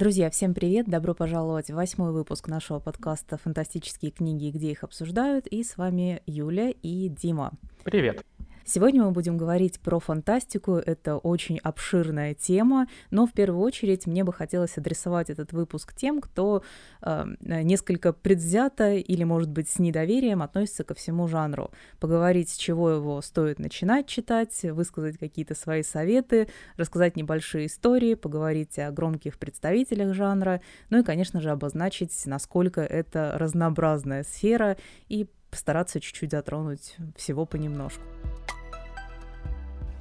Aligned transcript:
Друзья, 0.00 0.30
всем 0.30 0.54
привет! 0.54 0.88
Добро 0.88 1.12
пожаловать 1.12 1.66
в 1.66 1.74
восьмой 1.74 2.12
выпуск 2.12 2.48
нашего 2.48 2.78
подкаста 2.78 3.36
«Фантастические 3.36 4.10
книги 4.10 4.48
где 4.48 4.70
их 4.70 4.82
обсуждают». 4.82 5.46
И 5.46 5.62
с 5.62 5.76
вами 5.76 6.22
Юля 6.24 6.70
и 6.70 7.10
Дима. 7.10 7.52
Привет! 7.84 8.24
Сегодня 8.72 9.02
мы 9.02 9.10
будем 9.10 9.36
говорить 9.36 9.80
про 9.80 9.98
фантастику. 9.98 10.76
Это 10.76 11.16
очень 11.16 11.58
обширная 11.58 12.34
тема, 12.34 12.86
но 13.10 13.26
в 13.26 13.32
первую 13.32 13.60
очередь 13.64 14.06
мне 14.06 14.22
бы 14.22 14.32
хотелось 14.32 14.78
адресовать 14.78 15.28
этот 15.28 15.52
выпуск 15.52 15.92
тем, 15.92 16.20
кто 16.20 16.62
э, 17.02 17.24
несколько 17.40 18.12
предвзято 18.12 18.92
или, 18.92 19.24
может 19.24 19.50
быть, 19.50 19.68
с 19.68 19.80
недоверием 19.80 20.40
относится 20.40 20.84
ко 20.84 20.94
всему 20.94 21.26
жанру. 21.26 21.72
Поговорить, 21.98 22.50
с 22.50 22.56
чего 22.56 22.90
его 22.90 23.20
стоит 23.22 23.58
начинать 23.58 24.06
читать, 24.06 24.62
высказать 24.62 25.18
какие-то 25.18 25.56
свои 25.56 25.82
советы, 25.82 26.46
рассказать 26.76 27.16
небольшие 27.16 27.66
истории, 27.66 28.14
поговорить 28.14 28.78
о 28.78 28.92
громких 28.92 29.36
представителях 29.38 30.14
жанра, 30.14 30.60
ну 30.90 31.00
и, 31.00 31.02
конечно 31.02 31.40
же, 31.40 31.50
обозначить, 31.50 32.12
насколько 32.24 32.82
это 32.82 33.32
разнообразная 33.34 34.22
сфера 34.22 34.76
и 35.08 35.26
постараться 35.50 36.00
чуть-чуть 36.00 36.30
затронуть 36.30 36.96
всего 37.16 37.44
понемножку. 37.44 38.04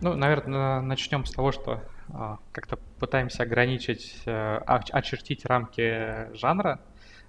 Ну, 0.02 0.16
наверное, 0.16 0.81
начнем 0.81 1.26
с 1.26 1.31
того, 1.31 1.52
что 1.52 1.84
а, 2.13 2.39
как-то 2.53 2.77
пытаемся 2.99 3.44
ограничить, 3.44 4.22
а, 4.25 4.81
очертить 4.91 5.45
рамки 5.45 6.34
жанра, 6.35 6.80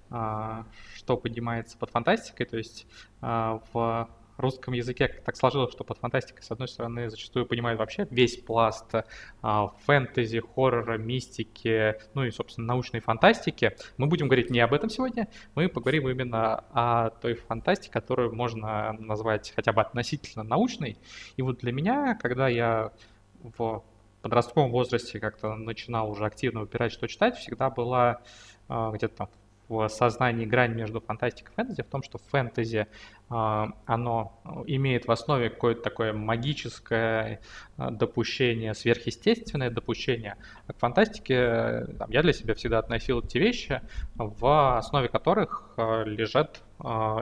а, 0.09 0.65
что 0.95 1.17
поднимается 1.17 1.77
под 1.77 1.89
фантастикой. 1.89 2.45
То 2.45 2.57
есть 2.57 2.87
а, 3.21 3.61
в 3.73 4.09
русском 4.41 4.73
языке 4.73 5.07
так 5.25 5.35
сложилось, 5.35 5.71
что 5.71 5.83
под 5.83 5.97
фантастикой, 5.97 6.43
с 6.43 6.51
одной 6.51 6.67
стороны, 6.67 7.09
зачастую 7.09 7.45
понимают 7.45 7.79
вообще 7.79 8.07
весь 8.09 8.37
пласт 8.37 8.93
а, 9.41 9.67
фэнтези, 9.85 10.41
хоррора, 10.41 10.97
мистики, 10.97 11.95
ну 12.13 12.23
и, 12.23 12.31
собственно, 12.31 12.67
научной 12.67 12.99
фантастики. 12.99 13.75
Мы 13.97 14.07
будем 14.07 14.27
говорить 14.27 14.49
не 14.49 14.59
об 14.59 14.73
этом 14.73 14.89
сегодня, 14.89 15.27
мы 15.55 15.69
поговорим 15.69 16.09
именно 16.09 16.63
о 16.73 17.09
той 17.09 17.35
фантастике, 17.35 17.91
которую 17.91 18.33
можно 18.33 18.93
назвать 18.93 19.53
хотя 19.55 19.73
бы 19.73 19.81
относительно 19.81 20.43
научной. 20.43 20.97
И 21.37 21.41
вот 21.41 21.59
для 21.59 21.71
меня, 21.71 22.15
когда 22.15 22.47
я 22.47 22.91
в 23.41 23.83
подростковом 24.21 24.71
возрасте 24.71 25.19
как-то 25.19 25.55
начинал 25.55 26.09
уже 26.11 26.25
активно 26.25 26.61
выбирать, 26.61 26.91
что 26.91 27.07
читать, 27.07 27.37
всегда 27.37 27.69
была 27.69 28.21
э, 28.69 28.91
где-то 28.93 29.15
там 29.15 29.29
в 29.71 29.87
сознании 29.87 30.45
грань 30.45 30.73
между 30.73 30.99
фантастикой 30.99 31.53
и 31.53 31.55
фэнтези 31.55 31.81
в 31.81 31.87
том, 31.87 32.03
что 32.03 32.17
фэнтези 32.17 32.87
а, 33.29 33.69
оно 33.85 34.41
имеет 34.67 35.07
в 35.07 35.11
основе 35.11 35.49
какое-то 35.49 35.81
такое 35.81 36.11
магическое 36.11 37.39
а, 37.77 37.89
допущение, 37.89 38.73
сверхъестественное 38.73 39.69
допущение. 39.69 40.35
А 40.67 40.73
к 40.73 40.79
фантастике 40.79 41.85
там, 41.97 42.11
я 42.11 42.21
для 42.21 42.33
себя 42.33 42.53
всегда 42.53 42.79
относил 42.79 43.21
эти 43.21 43.37
вещи, 43.37 43.81
в 44.15 44.77
основе 44.77 45.07
которых 45.07 45.73
лежат 45.77 46.61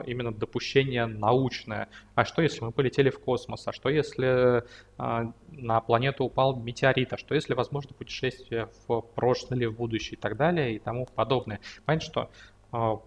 именно 0.06 0.32
допущение 0.32 1.06
научное. 1.06 1.88
А 2.14 2.24
что 2.24 2.40
если 2.40 2.64
мы 2.64 2.72
полетели 2.72 3.10
в 3.10 3.18
космос? 3.20 3.68
А 3.68 3.72
что 3.72 3.88
если 3.90 4.64
на 4.96 5.80
планету 5.80 6.24
упал 6.24 6.56
метеорит? 6.56 7.12
А 7.12 7.18
что 7.18 7.34
если 7.34 7.54
возможно 7.54 7.94
путешествие 7.94 8.68
в 8.88 9.02
прошлое 9.02 9.58
или 9.58 9.66
в 9.66 9.76
будущее 9.76 10.16
и 10.16 10.20
так 10.20 10.36
далее 10.36 10.74
и 10.74 10.78
тому 10.78 11.06
подобное? 11.06 11.60
Понятно, 11.84 12.30
что 12.70 13.04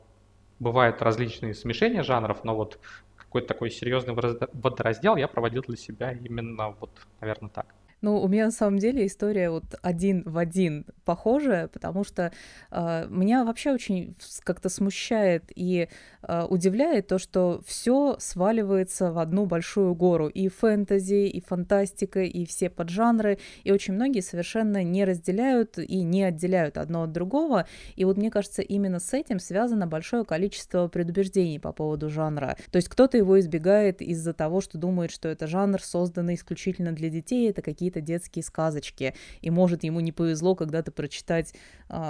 бывают 0.59 1.01
различные 1.01 1.53
смешения 1.55 2.03
жанров, 2.03 2.43
но 2.43 2.55
вот 2.55 2.79
какой-то 3.17 3.47
такой 3.47 3.71
серьезный 3.71 4.13
водораздел 4.13 5.15
я 5.15 5.27
проводил 5.27 5.63
для 5.63 5.75
себя 5.75 6.11
именно 6.11 6.69
вот, 6.79 6.91
наверное, 7.19 7.49
так. 7.49 7.65
Ну, 8.03 8.21
у 8.21 8.27
меня 8.27 8.45
на 8.45 8.51
самом 8.51 8.79
деле 8.79 9.07
история 9.07 9.49
вот 9.49 9.63
один 9.81 10.23
в 10.25 10.37
один 10.37 10.85
похожая, 11.05 11.69
потому 11.69 12.03
что 12.03 12.33
э, 12.69 13.07
меня 13.09 13.45
вообще 13.45 13.71
очень 13.71 14.13
как-то 14.41 14.67
смущает 14.67 15.45
и 15.55 15.87
э, 16.21 16.43
удивляет 16.49 17.07
то, 17.07 17.17
что 17.17 17.61
все 17.65 18.17
сваливается 18.19 19.13
в 19.13 19.19
одну 19.19 19.45
большую 19.45 19.95
гору. 19.95 20.28
И 20.28 20.50
фэнтези, 20.50 21.28
и 21.28 21.39
фантастика, 21.39 22.23
и 22.23 22.45
все 22.45 22.69
поджанры. 22.69 23.39
И 23.63 23.72
очень 23.72 23.94
многие 23.94 24.19
совершенно 24.19 24.83
не 24.83 25.05
разделяют 25.05 25.78
и 25.78 26.03
не 26.03 26.23
отделяют 26.23 26.78
одно 26.78 27.03
от 27.03 27.13
другого. 27.13 27.67
И 27.95 28.03
вот 28.03 28.17
мне 28.17 28.29
кажется, 28.29 28.61
именно 28.61 28.99
с 28.99 29.13
этим 29.13 29.39
связано 29.39 29.88
большое 29.88 30.25
количество 30.25 30.89
предубеждений 30.89 31.57
по 31.57 31.72
поводу 31.72 32.09
жанра. 32.09 32.57
То 32.69 32.75
есть 32.75 32.89
кто-то 32.89 33.17
его 33.17 33.39
избегает 33.39 34.01
из-за 34.01 34.33
того, 34.33 34.59
что 34.59 34.78
думает, 34.78 35.11
что 35.11 35.29
это 35.29 35.47
жанр, 35.47 35.81
созданный 35.81 36.35
исключительно 36.35 36.91
для 36.91 37.07
детей, 37.07 37.49
это 37.49 37.61
какие-то 37.61 37.92
какие-то 37.93 38.01
детские 38.01 38.43
сказочки, 38.43 39.13
и 39.41 39.49
может 39.49 39.83
ему 39.83 39.99
не 39.99 40.11
повезло 40.11 40.55
когда-то 40.55 40.91
прочитать, 40.91 41.53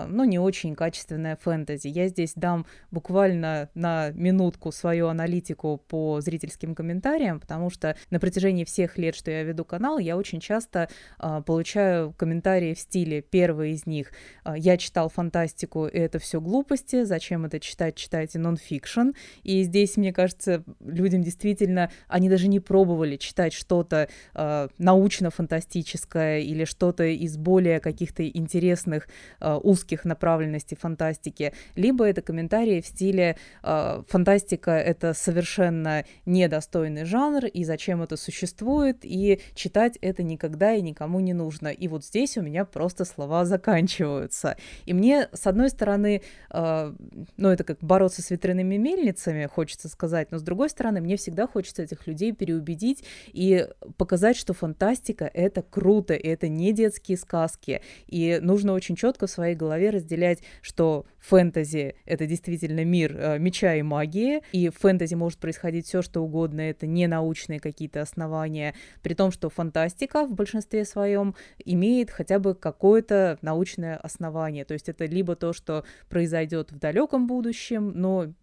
ну, 0.07 0.23
не 0.23 0.39
очень 0.39 0.75
качественное 0.75 1.35
фэнтези. 1.35 1.87
Я 1.87 2.07
здесь 2.07 2.33
дам 2.35 2.65
буквально 2.91 3.69
на 3.73 4.11
минутку 4.11 4.71
свою 4.71 5.07
аналитику 5.07 5.81
по 5.87 6.21
зрительским 6.21 6.75
комментариям, 6.75 7.39
потому 7.39 7.69
что 7.69 7.95
на 8.09 8.19
протяжении 8.19 8.63
всех 8.63 8.97
лет, 8.97 9.15
что 9.15 9.31
я 9.31 9.43
веду 9.43 9.65
канал, 9.65 9.97
я 9.97 10.17
очень 10.17 10.39
часто 10.39 10.89
а, 11.17 11.41
получаю 11.41 12.13
комментарии 12.13 12.73
в 12.73 12.79
стиле, 12.79 13.21
первый 13.21 13.71
из 13.71 13.85
них, 13.85 14.11
а, 14.43 14.57
я 14.57 14.77
читал 14.77 15.09
фантастику, 15.09 15.87
и 15.87 15.97
это 15.97 16.19
все 16.19 16.39
глупости, 16.39 17.03
зачем 17.03 17.45
это 17.45 17.59
читать, 17.59 17.95
читайте 17.95 18.39
нон-фикшн, 18.39 19.11
и 19.43 19.63
здесь, 19.63 19.97
мне 19.97 20.13
кажется, 20.13 20.63
людям 20.79 21.23
действительно, 21.23 21.91
они 22.07 22.29
даже 22.29 22.47
не 22.47 22.59
пробовали 22.59 23.17
читать 23.17 23.53
что-то 23.53 24.09
э, 24.33 24.67
научно-фантастическое, 24.77 25.53
фантастическое 25.53 26.39
или 26.39 26.65
что-то 26.65 27.03
из 27.03 27.37
более 27.37 27.79
каких-то 27.79 28.27
интересных 28.27 29.07
э, 29.39 29.53
узких 29.73 30.05
направленностей 30.05 30.77
фантастики, 30.77 31.53
либо 31.75 32.05
это 32.05 32.21
комментарии 32.21 32.79
в 32.79 32.85
стиле 32.85 33.37
э, 33.63 34.03
фантастика 34.07 34.71
это 34.71 35.13
совершенно 35.13 36.05
недостойный 36.25 37.05
жанр, 37.05 37.45
и 37.45 37.63
зачем 37.63 38.01
это 38.03 38.17
существует, 38.17 38.99
и 39.01 39.41
читать 39.55 39.97
это 40.01 40.21
никогда 40.23 40.73
и 40.73 40.81
никому 40.81 41.19
не 41.19 41.33
нужно. 41.33 41.69
И 41.69 41.87
вот 41.87 42.05
здесь 42.05 42.37
у 42.37 42.41
меня 42.41 42.65
просто 42.65 43.05
слова 43.05 43.45
заканчиваются. 43.45 44.57
И 44.85 44.93
мне, 44.93 45.27
с 45.33 45.47
одной 45.47 45.69
стороны, 45.69 46.21
э, 46.51 46.93
ну 47.37 47.49
это 47.49 47.63
как 47.63 47.79
бороться 47.79 48.21
с 48.21 48.29
ветряными 48.29 48.77
мельницами, 48.77 49.47
хочется 49.47 49.89
сказать, 49.89 50.31
но 50.31 50.37
с 50.37 50.43
другой 50.43 50.69
стороны, 50.69 51.01
мне 51.01 51.17
всегда 51.17 51.47
хочется 51.47 51.81
этих 51.81 52.05
людей 52.05 52.31
переубедить 52.31 53.03
и 53.27 53.67
показать, 53.97 54.37
что 54.37 54.53
фантастика— 54.53 55.25
это 55.33 55.63
круто, 55.63 56.13
и 56.13 56.27
это 56.27 56.47
не 56.47 56.73
детские 56.73 57.17
сказки. 57.17 57.81
И 58.07 58.39
нужно 58.41 58.73
очень 58.73 58.95
четко 58.95 59.25
в 59.25 59.31
своей 59.31 59.55
голове 59.63 59.89
разделять, 59.89 60.39
что 60.61 61.05
фэнтези— 61.19 61.95
это 62.05 62.25
действительно 62.25 62.83
мир 62.83 63.15
э, 63.17 63.39
меча 63.39 63.75
и 63.75 63.81
магии, 63.81 64.41
и 64.51 64.69
в 64.69 64.77
фэнтези 64.77 65.15
может 65.15 65.39
происходить 65.39 65.87
все, 65.87 66.01
что 66.01 66.21
угодно, 66.21 66.61
это 66.61 66.85
не 66.85 67.07
научные 67.07 67.59
какие-то 67.59 68.01
основания, 68.01 68.75
при 69.01 69.13
том, 69.13 69.31
что 69.31 69.49
фантастика 69.49 70.25
в 70.25 70.33
большинстве 70.33 70.85
своем 70.85 71.35
имеет 71.63 72.11
хотя 72.11 72.39
бы 72.39 72.55
какое-то 72.55 73.37
научное 73.41 73.97
основание. 73.97 74.65
То 74.65 74.73
есть 74.73 74.89
это 74.89 75.05
либо 75.05 75.35
то, 75.35 75.53
что 75.53 75.85
произойдет 76.09 76.71
в 76.71 76.79
далеком 76.79 77.27
будущем, 77.27 77.93
но 77.95 78.33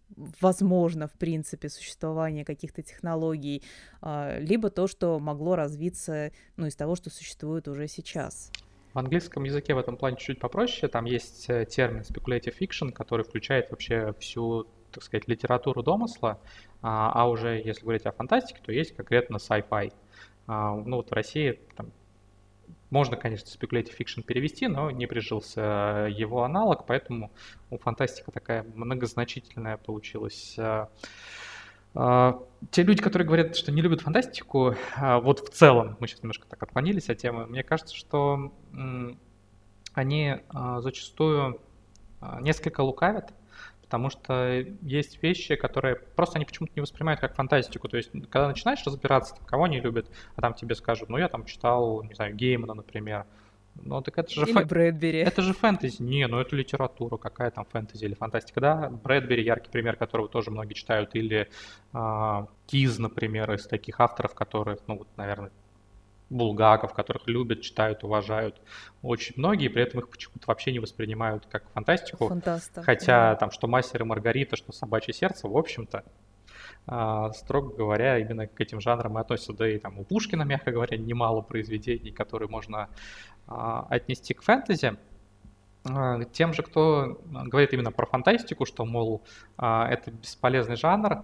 возможно, 0.41 1.07
в 1.07 1.13
принципе, 1.13 1.69
существование 1.69 2.45
каких-то 2.45 2.81
технологий, 2.81 3.63
а, 4.01 4.39
либо 4.39 4.69
то, 4.69 4.87
что 4.87 5.19
могло 5.19 5.55
развиться 5.55 6.31
ну, 6.57 6.67
из 6.67 6.75
того, 6.75 6.95
что 6.95 7.09
существует 7.09 7.67
уже 7.67 7.87
сейчас. 7.87 8.51
В 8.93 8.99
английском 8.99 9.45
языке 9.45 9.73
в 9.73 9.77
этом 9.77 9.95
плане 9.95 10.17
чуть 10.17 10.39
попроще. 10.39 10.91
Там 10.91 11.05
есть 11.05 11.49
э, 11.49 11.65
термин 11.65 12.01
speculative 12.01 12.53
fiction, 12.59 12.91
который 12.91 13.23
включает 13.23 13.71
вообще 13.71 14.13
всю, 14.19 14.67
так 14.91 15.01
сказать, 15.03 15.29
литературу 15.29 15.81
домысла. 15.81 16.41
А, 16.81 17.11
а 17.13 17.29
уже 17.29 17.61
если 17.63 17.83
говорить 17.83 18.05
о 18.05 18.11
фантастике, 18.11 18.59
то 18.61 18.73
есть 18.73 18.93
конкретно 18.93 19.37
sci-fi. 19.37 19.93
А, 20.47 20.75
ну 20.75 20.97
вот 20.97 21.09
в 21.09 21.13
России 21.13 21.61
там, 21.77 21.93
можно, 22.89 23.15
конечно, 23.15 23.47
speculative 23.47 23.97
fiction 23.97 24.23
перевести, 24.23 24.67
но 24.67 24.91
не 24.91 25.07
прижился 25.07 26.09
его 26.11 26.43
аналог, 26.43 26.85
поэтому 26.85 27.31
у 27.69 27.77
фантастика 27.77 28.31
такая 28.31 28.63
многозначительная 28.75 29.77
получилась. 29.77 30.59
А, 31.93 32.29
а, 32.29 32.43
те 32.71 32.83
люди, 32.83 33.01
которые 33.01 33.25
говорят, 33.25 33.55
что 33.55 33.71
не 33.71 33.81
любят 33.81 34.01
фантастику, 34.01 34.75
а, 34.95 35.19
вот 35.19 35.39
в 35.39 35.49
целом, 35.49 35.97
мы 35.99 36.07
сейчас 36.07 36.23
немножко 36.23 36.47
так 36.47 36.61
отклонились 36.63 37.09
от 37.09 37.17
темы, 37.17 37.45
мне 37.47 37.63
кажется, 37.63 37.95
что 37.95 38.53
они 39.93 40.37
зачастую 40.79 41.59
несколько 42.39 42.79
лукавят, 42.79 43.33
потому 43.81 44.09
что 44.09 44.65
есть 44.81 45.21
вещи, 45.21 45.55
которые 45.55 45.95
просто 45.97 46.37
они 46.37 46.45
почему-то 46.45 46.71
не 46.77 46.81
воспринимают 46.81 47.19
как 47.19 47.35
фантастику. 47.35 47.89
То 47.89 47.97
есть, 47.97 48.09
когда 48.29 48.47
начинаешь 48.47 48.81
разбираться, 48.85 49.35
кого 49.45 49.65
они 49.65 49.81
любят, 49.81 50.09
а 50.37 50.41
там 50.41 50.53
тебе 50.53 50.75
скажут, 50.75 51.09
ну 51.09 51.17
я 51.17 51.27
там 51.27 51.43
читал, 51.43 52.03
не 52.03 52.13
знаю, 52.13 52.33
Геймана, 52.35 52.73
например. 52.73 53.25
Ну, 53.83 54.01
так 54.01 54.17
это 54.17 54.29
же 54.29 54.43
или 54.43 54.53
фэ... 54.53 54.65
Брэдбери. 54.65 55.19
Это 55.19 55.41
же 55.41 55.53
фэнтези. 55.53 56.01
Не, 56.01 56.27
ну 56.27 56.39
это 56.39 56.55
литература, 56.55 57.17
какая 57.17 57.51
там 57.51 57.65
фэнтези 57.65 58.05
или 58.05 58.13
фантастика. 58.13 58.61
Да, 58.61 58.89
Брэдбери, 58.89 59.43
яркий 59.43 59.69
пример, 59.69 59.95
которого 59.95 60.27
тоже 60.27 60.51
многие 60.51 60.73
читают, 60.73 61.15
или 61.15 61.49
э, 61.93 62.45
Киз, 62.67 62.99
например, 62.99 63.51
из 63.53 63.65
таких 63.65 63.99
авторов, 63.99 64.33
которых, 64.33 64.79
ну 64.87 64.99
вот, 64.99 65.07
наверное, 65.17 65.51
булгаков, 66.31 66.93
которых 66.93 67.27
любят, 67.27 67.61
читают, 67.61 68.03
уважают 68.03 68.61
очень 69.01 69.33
многие, 69.37 69.67
при 69.67 69.83
этом 69.83 69.99
их 69.99 70.09
почему-то 70.09 70.47
вообще 70.47 70.71
не 70.71 70.79
воспринимают 70.79 71.45
как 71.45 71.69
фантастику. 71.71 72.29
Фантаста. 72.29 72.81
Хотя 72.81 73.35
там 73.35 73.51
что 73.51 73.67
«Мастер 73.67 74.01
и 74.01 74.05
Маргарита», 74.05 74.55
что 74.55 74.71
«Собачье 74.71 75.13
сердце», 75.13 75.47
в 75.47 75.57
общем-то, 75.57 76.05
а, 76.87 77.31
строго 77.33 77.75
говоря, 77.75 78.17
именно 78.17 78.47
к 78.47 78.59
этим 78.59 78.81
жанрам 78.81 79.17
и 79.17 79.21
относятся. 79.21 79.53
Да 79.53 79.69
и 79.69 79.77
там 79.77 79.99
у 79.99 80.03
Пушкина, 80.03 80.43
мягко 80.43 80.71
говоря, 80.71 80.97
немало 80.97 81.41
произведений, 81.41 82.11
которые 82.11 82.49
можно 82.49 82.89
отнести 83.47 84.33
к 84.33 84.41
фэнтези. 84.41 84.97
А, 85.83 86.23
тем 86.25 86.53
же, 86.53 86.61
кто 86.61 87.21
говорит 87.25 87.73
именно 87.73 87.91
про 87.91 88.05
фантастику, 88.05 88.65
что, 88.65 88.85
мол, 88.85 89.23
это 89.57 90.11
бесполезный 90.11 90.75
жанр, 90.75 91.23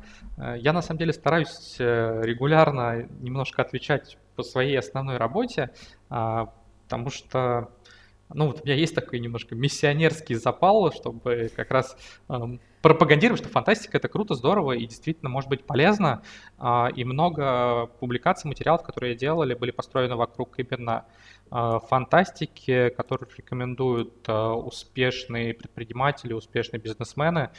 я 0.57 0.73
на 0.73 0.81
самом 0.81 0.97
деле 0.97 1.13
стараюсь 1.13 1.75
э, 1.79 2.21
регулярно 2.23 3.07
немножко 3.21 3.61
отвечать 3.61 4.17
по 4.35 4.43
своей 4.43 4.77
основной 4.77 5.17
работе, 5.17 5.71
потому 6.09 7.09
что 7.09 7.69
ну, 8.29 8.47
вот 8.47 8.61
у 8.61 8.65
меня 8.65 8.75
есть 8.75 8.93
такой 8.93 9.19
немножко 9.19 9.55
миссионерский 9.55 10.35
запал, 10.35 10.91
чтобы 10.91 11.49
как 11.55 11.71
раз 11.71 11.97
пропагандировать, 12.87 13.41
что 13.41 13.49
фантастика 13.49 13.97
это 13.97 14.07
круто, 14.07 14.33
здорово 14.33 14.71
и 14.71 14.85
действительно 14.85 15.29
может 15.29 15.49
быть 15.49 15.65
полезно. 15.65 16.21
Э, 16.57 16.87
и 16.95 17.03
много 17.03 17.87
публикаций, 17.99 18.47
материалов, 18.47 18.83
которые 18.83 19.13
делали, 19.13 19.55
были 19.55 19.71
построены 19.71 20.15
вокруг 20.15 20.57
именно 20.57 21.03
э, 21.51 21.79
фантастики, 21.89 22.89
которые 22.95 23.29
рекомендуют 23.35 24.13
э, 24.29 24.33
успешные 24.33 25.53
предприниматели, 25.53 26.31
успешные 26.31 26.79
бизнесмены. 26.79 27.49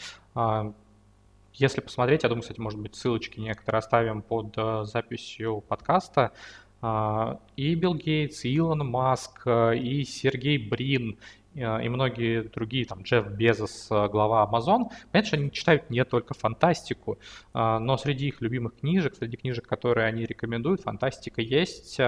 Если 1.54 1.80
посмотреть, 1.80 2.22
я 2.22 2.28
думаю, 2.28 2.42
кстати, 2.42 2.60
может 2.60 2.78
быть, 2.80 2.94
ссылочки 2.94 3.40
некоторые 3.40 3.80
оставим 3.80 4.22
под 4.22 4.54
записью 4.86 5.60
подкаста. 5.60 6.32
А, 6.80 7.40
и 7.56 7.74
Билл 7.74 7.96
Гейтс, 7.96 8.44
и 8.44 8.54
Илон 8.54 8.86
Маск, 8.88 9.44
и 9.46 10.04
Сергей 10.04 10.58
Брин, 10.58 11.18
и 11.58 11.88
многие 11.88 12.42
другие, 12.42 12.84
там, 12.84 13.02
Джефф 13.02 13.26
Безос, 13.28 13.88
э, 13.90 14.08
глава 14.08 14.48
Amazon, 14.50 14.90
понятно, 15.10 15.26
что 15.26 15.36
они 15.36 15.50
читают 15.50 15.90
не 15.90 16.04
только 16.04 16.34
фантастику, 16.34 17.18
но 17.52 17.96
среди 17.96 18.28
их 18.28 18.40
любимых 18.40 18.76
книжек, 18.76 19.14
среди 19.16 19.36
книжек, 19.36 19.66
которые 19.66 20.06
они 20.06 20.24
рекомендуют, 20.24 20.82
фантастика 20.82 21.40
есть. 21.40 21.98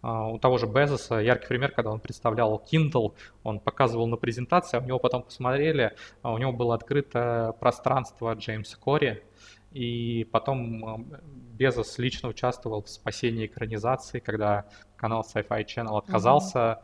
У 0.00 0.38
того 0.38 0.58
же 0.58 0.66
Безоса 0.66 1.16
яркий 1.16 1.48
пример, 1.48 1.72
когда 1.72 1.90
он 1.90 2.00
представлял 2.00 2.64
Kindle, 2.70 3.14
он 3.42 3.58
показывал 3.58 4.06
на 4.06 4.16
презентации, 4.16 4.76
а 4.76 4.80
у 4.80 4.86
него 4.86 4.98
потом 4.98 5.24
посмотрели, 5.24 5.92
а 6.22 6.32
у 6.32 6.38
него 6.38 6.52
было 6.52 6.74
открыто 6.74 7.54
пространство 7.58 8.32
Джеймса 8.34 8.76
Кори, 8.78 9.24
и 9.72 10.26
потом 10.32 11.10
Безос 11.58 11.98
лично 11.98 12.28
участвовал 12.28 12.82
в 12.82 12.88
спасении 12.88 13.46
экранизации, 13.46 14.18
когда 14.18 14.66
канал 14.96 15.26
Sci-Fi 15.28 15.64
Channel 15.64 15.98
отказался 15.98 16.58
mm-hmm. 16.58 16.78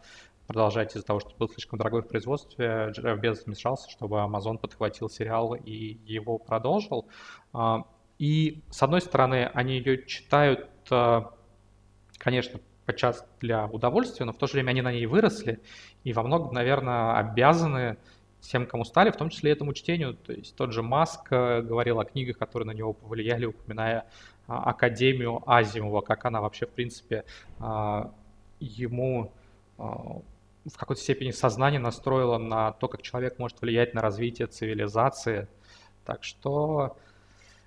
Продолжать 0.46 0.94
из-за 0.94 1.06
того, 1.06 1.20
что 1.20 1.30
был 1.38 1.48
слишком 1.48 1.78
дорогой 1.78 2.02
в 2.02 2.08
производстве. 2.08 2.88
Джефф 2.90 3.18
Безос 3.18 3.46
вмешался, 3.46 3.90
чтобы 3.90 4.18
Amazon 4.18 4.58
подхватил 4.58 5.08
сериал 5.08 5.54
и 5.54 5.98
его 6.06 6.38
продолжил. 6.38 7.08
А, 7.52 7.86
и, 8.18 8.62
с 8.70 8.82
одной 8.82 9.00
стороны, 9.00 9.50
они 9.54 9.78
ее 9.78 10.06
читают, 10.06 10.68
а, 10.90 11.34
конечно, 12.18 12.60
подчас 12.84 13.26
для 13.40 13.66
удовольствия, 13.66 14.26
но 14.26 14.32
в 14.32 14.38
то 14.38 14.46
же 14.46 14.54
время 14.54 14.70
они 14.70 14.82
на 14.82 14.92
ней 14.92 15.06
выросли 15.06 15.60
и 16.04 16.12
во 16.12 16.22
многом, 16.22 16.52
наверное, 16.52 17.16
обязаны 17.16 17.96
тем, 18.40 18.66
кому 18.66 18.84
стали, 18.84 19.10
в 19.10 19.16
том 19.16 19.30
числе 19.30 19.52
этому 19.52 19.72
чтению. 19.72 20.14
То 20.14 20.34
есть 20.34 20.54
тот 20.54 20.72
же 20.72 20.82
Маск 20.82 21.28
э, 21.30 21.62
говорил 21.62 21.98
о 21.98 22.04
книгах, 22.04 22.36
которые 22.36 22.66
на 22.66 22.72
него 22.72 22.92
повлияли, 22.92 23.46
упоминая 23.46 24.06
а, 24.46 24.64
Академию 24.64 25.42
Азимова, 25.46 26.02
как 26.02 26.26
она 26.26 26.42
вообще, 26.42 26.66
в 26.66 26.70
принципе, 26.70 27.24
ему 28.60 29.32
в 30.64 30.76
какой-то 30.76 31.02
степени 31.02 31.30
сознание 31.30 31.80
настроила 31.80 32.38
на 32.38 32.72
то, 32.72 32.88
как 32.88 33.02
человек 33.02 33.38
может 33.38 33.60
влиять 33.60 33.94
на 33.94 34.00
развитие 34.00 34.46
цивилизации. 34.46 35.48
Так 36.04 36.24
что, 36.24 36.96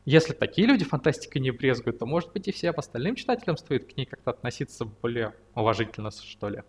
если 0.05 0.33
такие 0.33 0.67
люди 0.67 0.85
фантастикой 0.85 1.41
не 1.41 1.51
брезгуют, 1.51 1.99
то, 1.99 2.05
может 2.05 2.31
быть, 2.33 2.47
и 2.47 2.51
всем 2.51 2.73
остальным 2.77 3.15
читателям 3.15 3.57
стоит 3.57 3.91
к 3.91 3.97
ней 3.97 4.05
как-то 4.05 4.31
относиться 4.31 4.85
более 4.85 5.33
уважительно, 5.53 6.11
что 6.11 6.49
ли. 6.49 6.63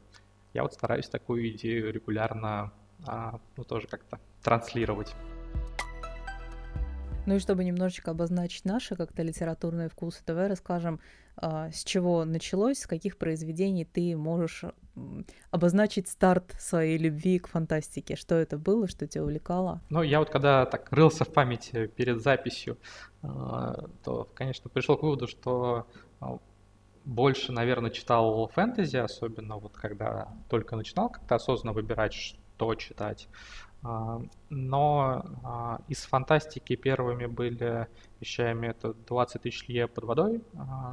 Я 0.55 0.63
вот 0.63 0.75
стараюсь 0.75 1.09
такую 1.09 1.49
идею 1.51 1.93
регулярно 1.93 2.73
а, 3.07 3.39
ну, 3.57 3.65
тоже 3.65 3.87
как-то 3.87 4.19
транслировать. 4.43 5.15
Ну 7.27 7.37
и 7.37 7.39
чтобы 7.41 7.63
немножечко 7.65 8.13
обозначить 8.13 8.65
наши 8.65 8.97
как-то 8.97 9.23
литературные 9.23 9.91
вкусы, 9.91 10.23
давай 10.27 10.49
расскажем, 10.49 10.99
а, 11.37 11.71
с 11.71 11.85
чего 11.85 12.25
началось, 12.25 12.81
с 12.81 12.87
каких 12.87 13.19
произведений 13.19 13.85
ты 13.85 14.17
можешь 14.17 14.65
обозначить 15.51 16.09
старт 16.09 16.55
своей 16.59 16.99
любви 16.99 17.39
к 17.39 17.49
фантастике. 17.49 18.17
Что 18.17 18.35
это 18.35 18.59
было, 18.59 18.89
что 18.89 19.07
тебя 19.07 19.25
увлекало? 19.25 19.81
Ну, 19.91 20.03
я 20.03 20.19
вот 20.19 20.31
когда 20.31 20.67
так 20.67 20.91
рылся 20.93 21.25
в 21.25 21.33
памяти 21.33 21.87
перед 21.87 22.21
записью, 22.21 22.79
а, 23.23 23.89
то, 24.05 24.29
конечно, 24.35 24.71
пришел 24.71 24.97
к 24.97 25.03
выводу, 25.03 25.27
что 25.27 25.87
а, 26.21 26.39
больше, 27.05 27.53
наверное, 27.53 27.91
читал 27.91 28.49
фэнтези, 28.49 28.97
особенно 28.97 29.57
вот 29.57 29.73
когда 29.73 30.29
только 30.49 30.77
начинал 30.77 31.09
как-то 31.09 31.37
осознанно 31.37 31.73
выбирать, 31.73 32.13
что 32.13 32.75
читать. 32.75 33.29
А, 33.83 34.21
но 34.51 35.81
из 35.89 36.03
фантастики 36.03 36.77
первыми 36.77 37.27
были 37.27 37.89
вещами 38.21 38.69
это 38.69 38.95
20 39.07 39.43
тысяч 39.43 39.69
лье 39.69 39.87
под 39.87 40.05
водой 40.05 40.43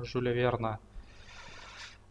Жюля 0.04 0.31
Верна. 0.31 0.80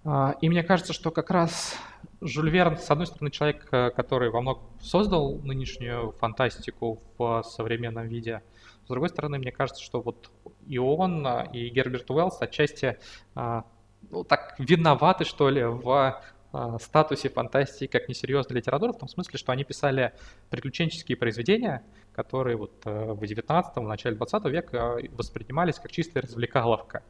И 0.05 0.49
мне 0.51 0.63
кажется, 0.63 0.93
что 0.93 1.11
как 1.11 1.31
раз 1.31 1.77
Жюль 2.21 2.51
Верн, 2.51 2.77
с 2.77 2.91
одной 2.91 3.07
стороны, 3.07 3.31
человек, 3.31 3.67
э, 3.71 3.91
который 3.91 4.31
во 4.31 4.43
многом 4.43 4.65
создал 4.81 5.39
нынешнюю 5.39 6.13
фантастику 6.13 7.01
в 7.17 7.43
современном 7.43 8.07
виде, 8.07 8.43
с 8.85 8.89
другой 8.89 9.09
стороны, 9.09 9.39
мне 9.39 9.51
кажется, 9.51 9.83
что 9.83 10.03
вот 10.03 10.31
и 10.67 10.77
он, 10.77 11.27
и 11.53 11.71
Герберт 11.71 12.11
Уэллс 12.11 12.43
отчасти 12.43 12.99
ну, 13.35 14.25
так 14.25 14.57
виноваты, 14.59 15.25
что 15.25 15.49
ли, 15.49 15.65
в 15.65 16.23
а, 16.53 16.79
статусе 16.79 17.29
фантастики 17.31 17.91
как 17.91 18.09
несерьезной 18.09 18.59
литературы, 18.59 18.93
в 18.93 18.99
том 18.99 19.09
смысле, 19.09 19.39
что 19.39 19.51
они 19.51 19.65
писали 19.65 20.13
приключенческие 20.51 21.17
произведения, 21.17 21.83
которые 22.13 22.57
вот 22.57 22.81
э, 22.85 23.13
в 23.13 23.27
19 23.27 23.77
в 23.77 23.81
начале 23.81 24.15
20 24.15 24.45
века 24.45 24.99
воспринимались 25.11 25.81
как 25.81 25.91
чистая 25.91 26.23
развлекаловка. 26.23 27.03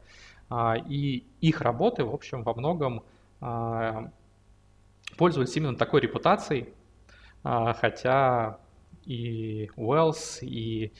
А, 0.49 0.77
и 0.77 1.25
их 1.41 1.61
работы, 1.61 2.05
в 2.05 2.13
общем, 2.15 2.43
во 2.43 2.55
многом 2.55 3.03
а, 3.41 4.11
пользовались 5.17 5.57
именно 5.57 5.77
такой 5.77 6.01
репутацией, 6.01 6.69
хотя 7.43 8.59
и 9.05 9.71
Уэллс, 9.77 10.39
и 10.43 10.93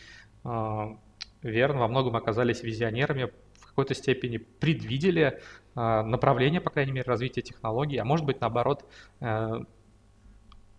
Верн 0.45 1.79
во 1.79 1.89
многом 1.89 2.17
оказались 2.17 2.63
визионерами, 2.63 3.31
в 3.55 3.67
какой-то 3.69 3.95
степени 3.95 4.37
предвидели 4.37 5.41
Э, 5.77 6.03
направление, 6.03 6.61
по 6.61 6.71
крайней 6.71 6.93
мере, 6.93 7.07
развития 7.07 7.43
технологий, 7.43 7.99
а 7.99 8.05
может 8.05 8.25
быть, 8.25 8.41
наоборот, 8.41 8.85
э, 9.21 9.65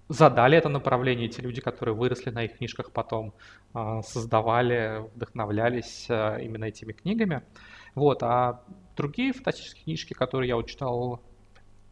задали 0.07 0.57
это 0.57 0.69
направление, 0.69 1.27
те 1.27 1.41
люди, 1.41 1.61
которые 1.61 1.95
выросли 1.95 2.29
на 2.29 2.43
их 2.45 2.57
книжках 2.57 2.91
потом, 2.91 3.33
э, 3.73 4.01
создавали, 4.03 5.05
вдохновлялись 5.15 6.07
именно 6.09 6.65
этими 6.65 6.93
книгами. 6.93 7.43
Вот, 7.95 8.23
а 8.23 8.61
другие 8.95 9.33
фантастические 9.33 9.83
книжки, 9.83 10.13
которые 10.13 10.49
я 10.49 10.63
читал 10.63 11.21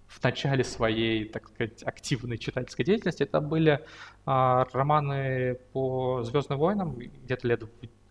в 0.07 0.24
начале 0.24 0.63
своей, 0.63 1.25
так 1.25 1.48
сказать, 1.50 1.81
активной 1.83 2.38
читательской 2.38 2.86
деятельности, 2.86 3.24
это 3.24 3.41
были 3.41 3.83
романы 4.25 5.55
по 5.72 6.22
Звездным 6.24 6.60
войнам, 6.60 6.95
где-то 6.95 7.48
лет 7.48 7.63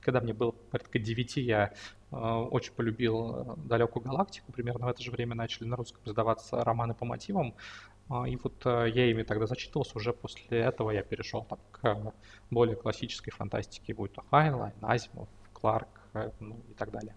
когда 0.02 0.20
мне 0.20 0.34
было 0.34 0.50
порядка 0.50 0.99
9, 0.99 1.37
я 1.38 1.72
э, 2.11 2.16
очень 2.16 2.72
полюбил 2.75 3.34
э, 3.34 3.54
«Далекую 3.68 4.04
галактику». 4.04 4.52
Примерно 4.52 4.87
в 4.87 4.88
это 4.88 5.02
же 5.02 5.11
время 5.11 5.34
начали 5.34 5.66
на 5.66 5.76
русском 5.76 6.02
издаваться 6.04 6.62
романы 6.64 6.94
по 6.94 7.04
мотивам. 7.04 7.54
Э, 8.11 8.28
и 8.28 8.37
вот 8.37 8.64
я 8.64 9.11
ими 9.11 9.22
тогда 9.22 9.46
зачитывался. 9.46 9.96
Уже 9.96 10.12
после 10.12 10.58
этого 10.58 10.90
я 10.90 11.02
перешел 11.02 11.44
так, 11.44 11.61
к 11.70 12.12
более 12.50 12.76
классической 12.76 13.30
фантастике, 13.30 13.94
будь 13.94 14.12
то 14.12 14.22
Хайнлайн, 14.30 14.75
Азимов, 14.82 15.28
Кларк 15.52 15.88
ну, 16.40 16.61
и 16.68 16.75
так 16.75 16.90
далее. 16.90 17.14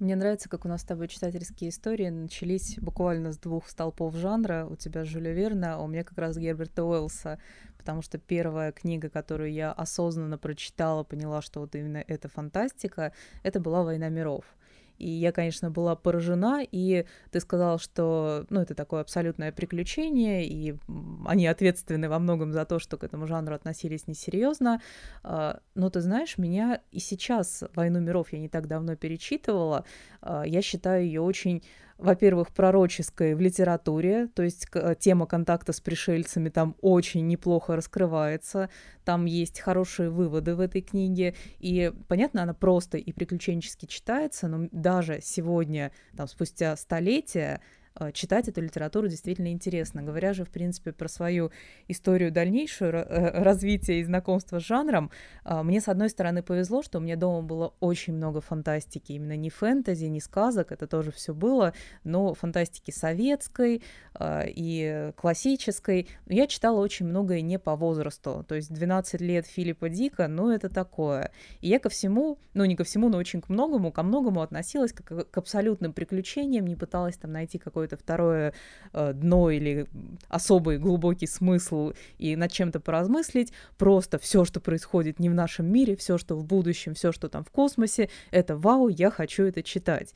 Мне 0.00 0.16
нравится, 0.16 0.48
как 0.48 0.64
у 0.64 0.68
нас 0.68 0.80
с 0.80 0.84
тобой 0.84 1.06
читательские 1.06 1.70
истории 1.70 2.08
начались 2.08 2.78
буквально 2.78 3.32
с 3.32 3.38
двух 3.38 3.68
столпов 3.68 4.16
жанра. 4.16 4.66
У 4.68 4.74
тебя 4.74 5.04
Жюля 5.04 5.32
Верна, 5.32 5.76
а 5.76 5.78
у 5.78 5.86
меня 5.86 6.02
как 6.02 6.18
раз 6.18 6.36
Герберта 6.36 6.82
Уэллса, 6.82 7.38
потому 7.78 8.02
что 8.02 8.18
первая 8.18 8.72
книга, 8.72 9.08
которую 9.08 9.52
я 9.52 9.70
осознанно 9.70 10.36
прочитала, 10.36 11.04
поняла, 11.04 11.42
что 11.42 11.60
вот 11.60 11.76
именно 11.76 12.02
это 12.08 12.28
фантастика, 12.28 13.12
это 13.44 13.60
была 13.60 13.84
«Война 13.84 14.08
миров». 14.08 14.44
И 14.98 15.08
я, 15.08 15.32
конечно, 15.32 15.70
была 15.70 15.96
поражена, 15.96 16.62
и 16.70 17.06
ты 17.30 17.40
сказал, 17.40 17.78
что 17.78 18.46
ну, 18.50 18.60
это 18.60 18.74
такое 18.74 19.00
абсолютное 19.00 19.52
приключение, 19.52 20.46
и 20.46 20.76
они 21.26 21.46
ответственны 21.46 22.08
во 22.08 22.18
многом 22.18 22.52
за 22.52 22.64
то, 22.64 22.78
что 22.78 22.96
к 22.96 23.04
этому 23.04 23.26
жанру 23.26 23.54
относились 23.54 24.06
несерьезно. 24.06 24.80
А, 25.22 25.60
но 25.74 25.90
ты 25.90 26.00
знаешь, 26.00 26.38
меня 26.38 26.80
и 26.90 26.98
сейчас 26.98 27.64
«Войну 27.74 28.00
миров» 28.00 28.32
я 28.32 28.38
не 28.38 28.48
так 28.48 28.66
давно 28.68 28.96
перечитывала, 28.96 29.84
а, 30.20 30.44
я 30.44 30.62
считаю 30.62 31.04
ее 31.04 31.20
очень 31.20 31.62
во-первых, 31.98 32.50
пророческой 32.50 33.34
в 33.34 33.40
литературе, 33.40 34.28
то 34.28 34.42
есть 34.42 34.66
тема 34.98 35.26
контакта 35.26 35.72
с 35.72 35.80
пришельцами 35.80 36.48
там 36.48 36.76
очень 36.80 37.26
неплохо 37.26 37.76
раскрывается, 37.76 38.68
там 39.04 39.26
есть 39.26 39.60
хорошие 39.60 40.10
выводы 40.10 40.54
в 40.54 40.60
этой 40.60 40.80
книге, 40.80 41.34
и, 41.58 41.92
понятно, 42.08 42.42
она 42.42 42.54
просто 42.54 42.98
и 42.98 43.12
приключенчески 43.12 43.86
читается, 43.86 44.48
но 44.48 44.68
даже 44.72 45.20
сегодня, 45.22 45.92
там, 46.16 46.26
спустя 46.26 46.76
столетия, 46.76 47.60
Э, 47.60 47.83
читать 48.12 48.48
эту 48.48 48.60
литературу 48.60 49.08
действительно 49.08 49.52
интересно. 49.52 50.02
Говоря 50.02 50.32
же, 50.32 50.44
в 50.44 50.50
принципе, 50.50 50.92
про 50.92 51.08
свою 51.08 51.52
историю 51.86 52.32
дальнейшую, 52.32 52.92
э, 52.92 53.42
развития 53.42 54.00
и 54.00 54.04
знакомства 54.04 54.58
с 54.58 54.62
жанром, 54.64 55.10
э, 55.44 55.62
мне, 55.62 55.80
с 55.80 55.88
одной 55.88 56.10
стороны, 56.10 56.42
повезло, 56.42 56.82
что 56.82 56.98
у 56.98 57.00
меня 57.00 57.16
дома 57.16 57.42
было 57.42 57.72
очень 57.80 58.14
много 58.14 58.40
фантастики, 58.40 59.12
именно 59.12 59.36
не 59.36 59.50
фэнтези, 59.50 60.06
не 60.06 60.20
сказок, 60.20 60.72
это 60.72 60.86
тоже 60.88 61.12
все 61.12 61.34
было, 61.34 61.72
но 62.02 62.34
фантастики 62.34 62.90
советской 62.90 63.82
и 64.22 65.12
классической. 65.16 66.08
Я 66.26 66.46
читала 66.46 66.80
очень 66.80 67.06
многое 67.06 67.40
не 67.40 67.58
по 67.58 67.74
возрасту, 67.74 68.44
то 68.46 68.54
есть 68.54 68.72
12 68.72 69.20
лет 69.20 69.46
Филиппа 69.46 69.88
Дика, 69.88 70.28
ну, 70.28 70.50
это 70.50 70.68
такое. 70.68 71.32
И 71.60 71.68
я 71.68 71.80
ко 71.80 71.88
всему, 71.88 72.38
ну, 72.54 72.64
не 72.64 72.76
ко 72.76 72.84
всему, 72.84 73.08
но 73.08 73.18
очень 73.18 73.40
к 73.40 73.48
многому, 73.48 73.90
ко 73.90 74.02
многому 74.02 74.40
относилась 74.42 74.92
как 74.92 75.30
к 75.30 75.36
абсолютным 75.36 75.92
приключениям, 75.92 76.66
не 76.66 76.76
пыталась 76.76 77.16
там 77.16 77.32
найти 77.32 77.58
какой 77.58 77.83
какое-то 77.84 77.96
второе 77.96 78.54
э, 78.92 79.12
дно 79.12 79.50
или 79.50 79.86
особый 80.28 80.78
глубокий 80.78 81.26
смысл 81.26 81.92
и 82.18 82.36
над 82.36 82.50
чем-то 82.50 82.80
поразмыслить. 82.80 83.52
Просто 83.76 84.18
все, 84.18 84.44
что 84.44 84.60
происходит 84.60 85.18
не 85.20 85.28
в 85.28 85.34
нашем 85.34 85.66
мире, 85.66 85.96
все, 85.96 86.18
что 86.18 86.36
в 86.36 86.44
будущем, 86.44 86.94
все, 86.94 87.12
что 87.12 87.28
там 87.28 87.44
в 87.44 87.50
космосе, 87.50 88.08
это 88.30 88.56
вау, 88.56 88.88
я 88.88 89.10
хочу 89.10 89.44
это 89.44 89.62
читать. 89.62 90.14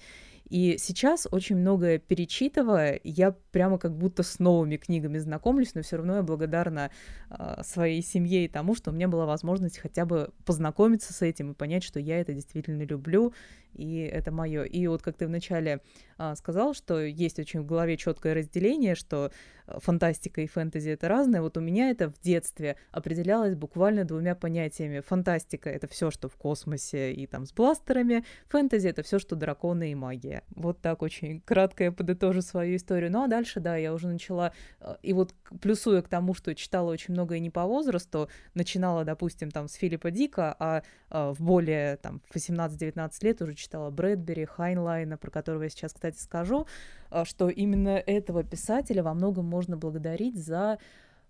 И 0.48 0.76
сейчас, 0.78 1.28
очень 1.30 1.56
многое 1.56 1.98
перечитывая, 1.98 3.00
я 3.04 3.32
прямо 3.52 3.78
как 3.78 3.94
будто 3.94 4.22
с 4.22 4.38
новыми 4.38 4.76
книгами 4.76 5.18
знакомлюсь, 5.18 5.74
но 5.74 5.82
все 5.82 5.96
равно 5.96 6.16
я 6.16 6.22
благодарна 6.22 6.90
э, 7.30 7.62
своей 7.62 8.02
семье 8.02 8.46
и 8.46 8.48
тому, 8.48 8.74
что 8.74 8.90
у 8.90 8.94
меня 8.94 9.08
была 9.08 9.26
возможность 9.26 9.78
хотя 9.78 10.06
бы 10.06 10.30
познакомиться 10.46 11.12
с 11.12 11.20
этим 11.20 11.52
и 11.52 11.54
понять, 11.54 11.84
что 11.84 12.00
я 12.00 12.18
это 12.18 12.32
действительно 12.32 12.82
люблю, 12.84 13.34
и 13.74 14.00
это 14.00 14.30
мое. 14.30 14.64
И 14.64 14.86
вот 14.86 15.02
как 15.02 15.16
ты 15.16 15.26
вначале 15.26 15.80
а, 16.18 16.34
сказал, 16.34 16.74
что 16.74 17.00
есть 17.00 17.38
очень 17.38 17.60
в 17.60 17.66
голове 17.66 17.96
четкое 17.96 18.34
разделение, 18.34 18.96
что 18.96 19.30
а, 19.66 19.78
фантастика 19.78 20.40
и 20.40 20.46
фэнтези 20.46 20.90
это 20.90 21.08
разное. 21.08 21.40
Вот 21.40 21.56
у 21.56 21.60
меня 21.60 21.90
это 21.90 22.10
в 22.10 22.20
детстве 22.20 22.76
определялось 22.90 23.54
буквально 23.54 24.04
двумя 24.04 24.34
понятиями. 24.34 24.98
Фантастика 25.00 25.70
это 25.70 25.86
все, 25.86 26.10
что 26.10 26.28
в 26.28 26.36
космосе 26.36 27.12
и 27.12 27.26
там 27.28 27.46
с 27.46 27.52
бластерами. 27.52 28.24
Фэнтези 28.48 28.88
это 28.88 29.02
все, 29.04 29.20
что 29.20 29.36
драконы 29.36 29.92
и 29.92 29.94
магия. 29.94 30.42
Вот 30.50 30.80
так 30.80 31.02
очень 31.02 31.40
кратко 31.40 31.84
я 31.84 31.92
подытожу 31.92 32.42
свою 32.42 32.76
историю. 32.76 33.12
Ну 33.12 33.22
а 33.22 33.28
дальше, 33.28 33.60
да, 33.60 33.76
я 33.76 33.94
уже 33.94 34.08
начала, 34.08 34.52
а, 34.80 34.98
и 35.02 35.12
вот 35.12 35.34
плюсуя 35.60 36.02
к 36.02 36.08
тому, 36.08 36.34
что 36.34 36.52
читала 36.54 36.90
очень 36.90 37.14
много 37.14 37.36
и 37.36 37.40
не 37.40 37.50
по 37.50 37.64
возрасту, 37.64 38.28
начинала, 38.54 39.04
допустим, 39.04 39.52
там 39.52 39.68
с 39.68 39.74
Филиппа 39.74 40.10
Дика, 40.10 40.56
а, 40.58 40.82
а 41.10 41.32
в 41.32 41.40
более 41.40 41.96
там 41.98 42.22
18-19 42.34 43.10
лет 43.22 43.40
уже 43.40 43.54
читала 43.58 43.90
Брэдбери, 43.90 44.44
Хайнлайна, 44.44 45.18
про 45.18 45.30
которого 45.30 45.64
я 45.64 45.68
сейчас, 45.68 45.92
кстати, 45.92 46.18
скажу, 46.18 46.66
а, 47.10 47.24
что 47.24 47.48
именно 47.48 47.90
этого 47.90 48.44
писателя 48.44 49.02
во 49.02 49.12
многом 49.12 49.44
можно 49.44 49.76
благодарить 49.76 50.36
за 50.36 50.78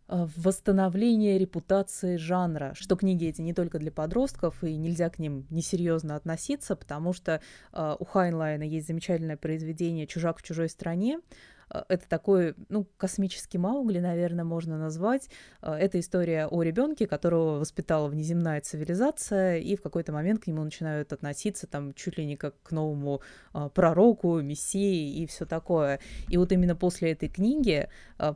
а, 0.06 0.28
восстановление 0.36 1.38
репутации 1.38 2.16
жанра, 2.16 2.72
что 2.74 2.96
книги 2.96 3.26
эти 3.26 3.40
не 3.40 3.54
только 3.54 3.78
для 3.78 3.90
подростков, 3.90 4.62
и 4.62 4.76
нельзя 4.76 5.10
к 5.10 5.18
ним 5.18 5.46
несерьезно 5.50 6.14
относиться, 6.14 6.76
потому 6.76 7.12
что 7.12 7.40
э, 7.72 7.96
у 7.98 8.04
Хайнлайна 8.04 8.62
есть 8.62 8.86
замечательное 8.86 9.36
произведение 9.36 10.06
«Чужак 10.06 10.38
в 10.38 10.42
чужой 10.42 10.68
стране», 10.68 11.20
это 11.88 12.08
такой, 12.08 12.54
ну, 12.68 12.86
космический 12.96 13.58
Маугли, 13.58 13.98
наверное, 13.98 14.44
можно 14.44 14.78
назвать. 14.78 15.28
Э, 15.62 15.72
это 15.72 16.00
история 16.00 16.46
о 16.46 16.62
ребенке, 16.62 17.06
которого 17.06 17.58
воспитала 17.58 18.08
внеземная 18.08 18.60
цивилизация, 18.60 19.58
и 19.58 19.76
в 19.76 19.82
какой-то 19.82 20.12
момент 20.12 20.42
к 20.42 20.46
нему 20.46 20.64
начинают 20.64 21.12
относиться 21.12 21.66
там 21.66 21.94
чуть 21.94 22.18
ли 22.18 22.24
не 22.24 22.36
как 22.36 22.54
к 22.62 22.72
новому 22.72 23.20
э, 23.54 23.68
пророку, 23.74 24.40
мессии 24.40 25.22
и 25.22 25.26
все 25.26 25.44
такое. 25.44 26.00
И 26.28 26.36
вот 26.36 26.52
именно 26.52 26.76
после 26.76 27.12
этой 27.12 27.28
книги, 27.28 27.88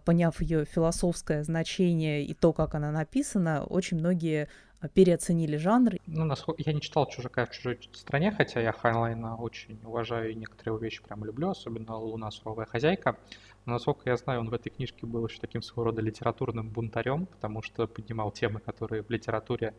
поняв 0.05 0.41
ее 0.41 0.65
философское 0.65 1.43
значение 1.43 2.25
и 2.25 2.35
то, 2.35 2.53
как 2.53 2.75
она 2.75 2.91
написана, 2.93 3.65
очень 3.65 3.99
многие 3.99 4.49
переоценили 4.89 5.57
жанр. 5.57 5.93
Ну, 6.07 6.25
насколько 6.25 6.63
я 6.65 6.73
не 6.73 6.81
читал 6.81 7.07
«Чужака 7.07 7.47
в 7.47 7.51
чужой 7.51 7.79
стране», 7.93 8.33
хотя 8.33 8.61
я 8.61 8.73
Хайнлайна 8.73 9.37
очень 9.37 9.79
уважаю 9.85 10.33
и 10.33 10.35
некоторые 10.35 10.75
его 10.75 10.79
вещи 10.79 11.03
прям 11.03 11.25
люблю, 11.25 11.51
особенно 11.51 11.97
«Луна 11.97 12.31
суровая 12.31 12.67
хозяйка». 12.67 13.17
Но, 13.65 13.75
насколько 13.75 14.11
я 14.11 14.17
знаю, 14.17 14.41
он 14.41 14.51
в 14.51 14.55
этой 14.55 14.71
книжке 14.71 15.07
был 15.07 15.27
еще 15.27 15.39
таким 15.39 15.63
своего 15.63 15.85
рода 15.85 16.03
литературным 16.03 16.69
бунтарем, 16.69 17.27
потому 17.27 17.63
что 17.63 17.87
поднимал 17.87 18.33
темы, 18.33 18.59
которые 18.61 19.03
в 19.03 19.11
литературе, 19.11 19.75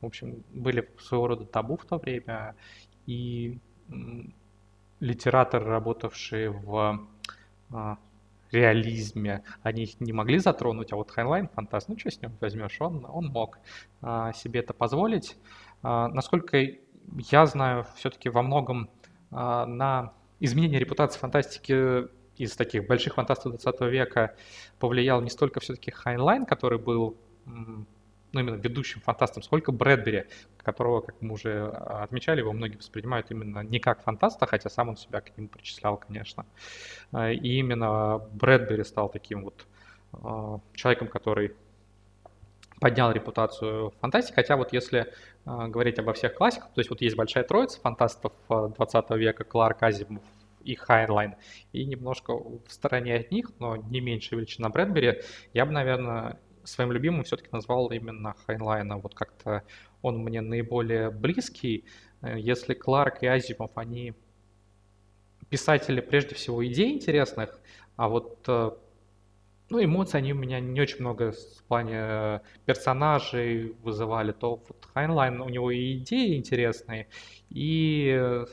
в 0.00 0.06
общем, 0.06 0.44
были 0.52 0.88
своего 1.00 1.26
рода 1.28 1.44
табу 1.44 1.76
в 1.76 1.84
то 1.84 1.98
время. 1.98 2.54
И 3.06 3.58
литераторы, 5.00 5.66
работавшие 5.66 6.50
в 6.50 7.06
а, 7.70 7.98
реализме 8.54 9.42
они 9.62 9.84
их 9.84 10.00
не 10.00 10.12
могли 10.12 10.38
затронуть, 10.38 10.92
а 10.92 10.96
вот 10.96 11.10
Хайнлайн 11.10 11.48
фантаст, 11.48 11.88
ну 11.88 11.98
что 11.98 12.10
с 12.10 12.20
ним 12.20 12.32
возьмешь, 12.40 12.76
он, 12.80 13.04
он 13.08 13.26
мог 13.26 13.58
а, 14.00 14.32
себе 14.32 14.60
это 14.60 14.72
позволить. 14.72 15.36
А, 15.82 16.08
насколько 16.08 16.58
я 17.30 17.46
знаю, 17.46 17.86
все-таки 17.96 18.28
во 18.28 18.42
многом 18.42 18.90
а, 19.30 19.66
на 19.66 20.12
изменение 20.40 20.78
репутации 20.78 21.18
фантастики 21.18 22.08
из 22.36 22.56
таких 22.56 22.86
больших 22.86 23.14
фантастов 23.14 23.52
20 23.52 23.80
века 23.82 24.34
повлиял 24.78 25.20
не 25.20 25.30
столько 25.30 25.60
все-таки 25.60 25.90
Хайнлайн, 25.90 26.46
который 26.46 26.78
был 26.78 27.16
ну, 27.46 28.40
именно 28.40 28.56
ведущим 28.56 29.00
фантастом, 29.00 29.42
сколько 29.42 29.70
Брэдбери, 29.70 30.24
которого, 30.64 31.00
как 31.00 31.20
мы 31.20 31.34
уже 31.34 31.70
а, 31.72 32.02
отмечали, 32.02 32.40
его 32.40 32.52
многие 32.52 32.76
воспринимают 32.76 33.30
именно 33.30 33.60
не 33.60 33.78
как 33.78 34.02
фантаста, 34.02 34.46
хотя 34.46 34.68
сам 34.68 34.88
он 34.88 34.96
себя 34.96 35.20
к 35.20 35.36
ним 35.36 35.48
причислял, 35.48 35.96
конечно. 35.96 36.46
А, 37.12 37.30
и 37.30 37.58
именно 37.58 38.18
Брэдбери 38.32 38.82
стал 38.84 39.08
таким 39.08 39.44
вот 39.44 39.66
а, 40.12 40.60
человеком, 40.74 41.08
который 41.08 41.54
поднял 42.80 43.12
репутацию 43.12 43.92
фантастики, 44.00 44.34
хотя 44.34 44.56
вот 44.56 44.72
если 44.72 45.12
говорить 45.46 45.98
обо 45.98 46.12
всех 46.12 46.34
классиках, 46.34 46.72
то 46.74 46.80
есть 46.80 46.90
вот 46.90 47.00
есть 47.00 47.16
большая 47.16 47.44
троица 47.44 47.80
фантастов 47.80 48.32
20 48.48 49.10
века, 49.10 49.44
Кларк, 49.44 49.82
Азимов, 49.82 50.22
и 50.64 50.74
Хайнлайн, 50.74 51.36
и 51.72 51.84
немножко 51.84 52.34
в 52.34 52.64
стороне 52.68 53.16
от 53.16 53.30
них, 53.30 53.50
но 53.58 53.76
не 53.76 54.00
меньше 54.00 54.34
величина 54.34 54.70
Брэдбери, 54.70 55.20
я 55.52 55.66
бы, 55.66 55.72
наверное, 55.72 56.40
своим 56.64 56.92
любимым 56.92 57.24
все-таки 57.24 57.48
назвал 57.52 57.90
именно 57.90 58.34
Хайнлайна. 58.46 58.98
Вот 58.98 59.14
как-то 59.14 59.62
он 60.02 60.18
мне 60.18 60.40
наиболее 60.40 61.10
близкий. 61.10 61.84
Э, 62.22 62.38
если 62.38 62.74
Кларк 62.74 63.22
и 63.22 63.26
Азимов, 63.26 63.70
они 63.76 64.14
писатели 65.48 66.00
прежде 66.00 66.34
всего 66.34 66.66
идей 66.66 66.92
интересных, 66.92 67.60
а 67.96 68.08
вот 68.08 68.44
э, 68.48 68.70
ну, 69.70 69.84
эмоции 69.84 70.18
они 70.18 70.32
у 70.32 70.36
меня 70.36 70.60
не 70.60 70.80
очень 70.80 71.00
много 71.00 71.32
в 71.32 71.62
плане 71.68 71.96
э, 71.96 72.40
персонажей 72.66 73.74
вызывали, 73.82 74.32
то 74.32 74.56
вот 74.56 74.88
Хайнлайн, 74.92 75.40
у 75.40 75.48
него 75.48 75.70
и 75.70 75.96
идеи 75.98 76.36
интересные, 76.36 77.08
и 77.50 78.44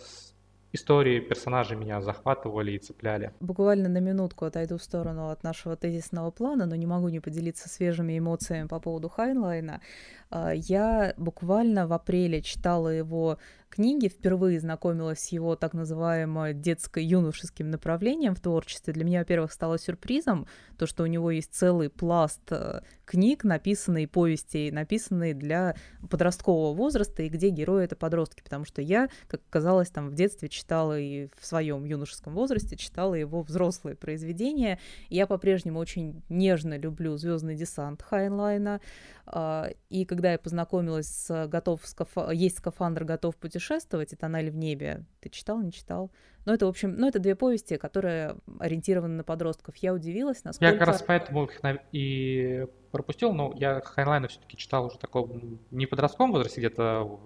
истории 0.74 1.20
персонажей 1.20 1.78
меня 1.78 2.02
захватывали 2.02 2.72
и 2.72 2.80
цепляли. 2.80 3.34
Буквально 3.40 3.90
на 3.90 4.00
минутку 4.00 4.46
отойду 4.46 4.78
в 4.78 4.84
сторону 4.84 5.30
от 5.30 5.44
нашего 5.44 5.76
тезисного 5.76 6.32
плана, 6.32 6.66
но 6.66 6.76
не 6.76 6.86
могу 6.86 7.10
не 7.10 7.20
поделиться 7.20 7.70
свежими 7.70 8.18
эмоциями 8.18 8.68
по 8.68 8.80
поводу 8.80 9.10
Хайнлайна. 9.10 9.82
А, 10.30 10.52
я 10.54 11.14
буквально 11.18 11.88
в 11.88 11.94
апреле 11.94 12.42
читала 12.42 12.90
его 12.90 13.38
книги, 13.72 14.08
впервые 14.08 14.60
знакомилась 14.60 15.20
с 15.20 15.28
его 15.30 15.56
так 15.56 15.74
называемым 15.74 16.62
детско-юношеским 16.62 17.70
направлением 17.70 18.36
в 18.36 18.42
творчестве. 18.42 18.94
Для 18.94 19.06
меня, 19.06 19.20
во-первых, 19.20 19.52
стало 19.52 19.80
сюрпризом 19.80 20.46
то, 20.78 20.86
что 20.86 21.04
у 21.04 21.06
него 21.08 21.32
есть 21.32 21.54
целый 21.54 21.90
пласт 21.90 22.42
э, 22.52 22.82
книг, 23.06 23.44
написанные 23.44 24.08
повестей, 24.08 24.72
написанные 24.72 25.34
для 25.34 25.76
подросткового 26.10 26.76
возраста, 26.76 27.24
и 27.24 27.30
где 27.30 27.50
герои— 27.50 27.84
это 27.86 27.96
подростки, 27.96 28.42
потому 28.42 28.66
что 28.66 28.82
я, 28.82 29.10
как 29.28 29.42
казалось, 29.50 29.90
там 29.90 30.10
в 30.10 30.16
детстве 30.16 30.50
читала 30.50 31.00
и 31.00 31.30
в 31.40 31.46
своем 31.46 31.86
юношеском 31.86 32.34
возрасте 32.34 32.76
читала 32.76 33.14
его 33.14 33.42
взрослые 33.42 33.96
произведения. 33.96 34.80
Я 35.10 35.28
по-прежнему 35.28 35.80
очень 35.80 36.22
нежно 36.30 36.78
люблю 36.78 37.16
«Звездный 37.18 37.56
десант» 37.56 38.02
Хайнлайна, 38.02 38.82
а, 39.26 39.70
и 39.90 40.06
когда 40.06 40.34
я 40.34 40.40
познакомилась 40.40 41.08
с 41.08 41.48
«Готов 41.48 41.82
скаф... 41.86 42.10
«Есть 42.34 42.58
скафандр, 42.58 43.06
готов 43.06 43.36
путешествовать» 43.62 44.14
и 44.14 44.16
«Тоннель 44.16 44.50
в 44.50 44.56
небе», 44.56 45.06
ты 45.20 45.30
читал, 45.30 45.62
не 45.62 45.72
читал? 45.72 46.12
Ну, 46.46 46.54
это, 46.54 46.66
в 46.66 46.70
общем, 46.70 46.96
ну, 46.98 47.08
это 47.08 47.20
две 47.20 47.36
повести, 47.36 47.78
которые 47.78 48.36
ориентированы 48.60 49.16
на 49.18 49.24
подростков. 49.24 49.76
Я 49.78 49.94
удивилась, 49.94 50.44
насколько... 50.44 50.74
Я 50.74 50.78
как 50.78 50.88
раз 50.88 51.04
поэтому 51.04 51.46
их 51.46 51.62
и 51.92 52.66
пропустил, 52.92 53.34
но 53.34 53.54
я 53.56 53.82
Хайнлайна 53.82 54.28
все-таки 54.28 54.58
читал 54.58 54.88
уже 54.88 54.98
такого 54.98 55.40
не 55.70 55.86
подростковом 55.86 56.32
возрасте, 56.32 56.60
где-то 56.60 57.20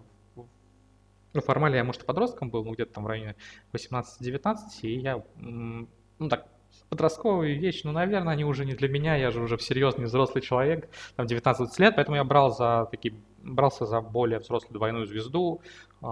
ну, 1.34 1.42
формально 1.42 1.76
я, 1.76 1.84
может, 1.84 2.04
и 2.04 2.06
подростком 2.06 2.50
был, 2.50 2.64
ну, 2.64 2.74
где-то 2.74 2.94
там 2.94 3.04
в 3.04 3.08
районе 3.08 3.36
18-19, 3.74 4.56
и 4.84 5.00
я, 5.00 5.22
ну, 5.38 5.88
так, 6.30 6.48
подростковые 6.90 7.58
вещи, 7.58 7.82
ну, 7.84 7.92
наверное, 7.92 8.34
они 8.34 8.46
уже 8.46 8.66
не 8.66 8.74
для 8.74 8.88
меня, 8.88 9.16
я 9.16 9.32
же 9.32 9.42
уже 9.42 9.58
серьезный 9.60 10.06
взрослый 10.06 10.42
человек, 10.42 10.90
там 11.16 11.26
19 11.26 11.80
лет, 11.80 11.96
поэтому 11.96 12.16
я 12.16 12.24
брал 12.24 12.52
за 12.52 12.88
такие, 12.90 13.16
брался 13.46 13.86
за 13.86 14.02
более 14.02 14.40
взрослую 14.40 14.74
двойную 14.74 15.06
звезду, 15.06 15.62
э, 16.02 16.06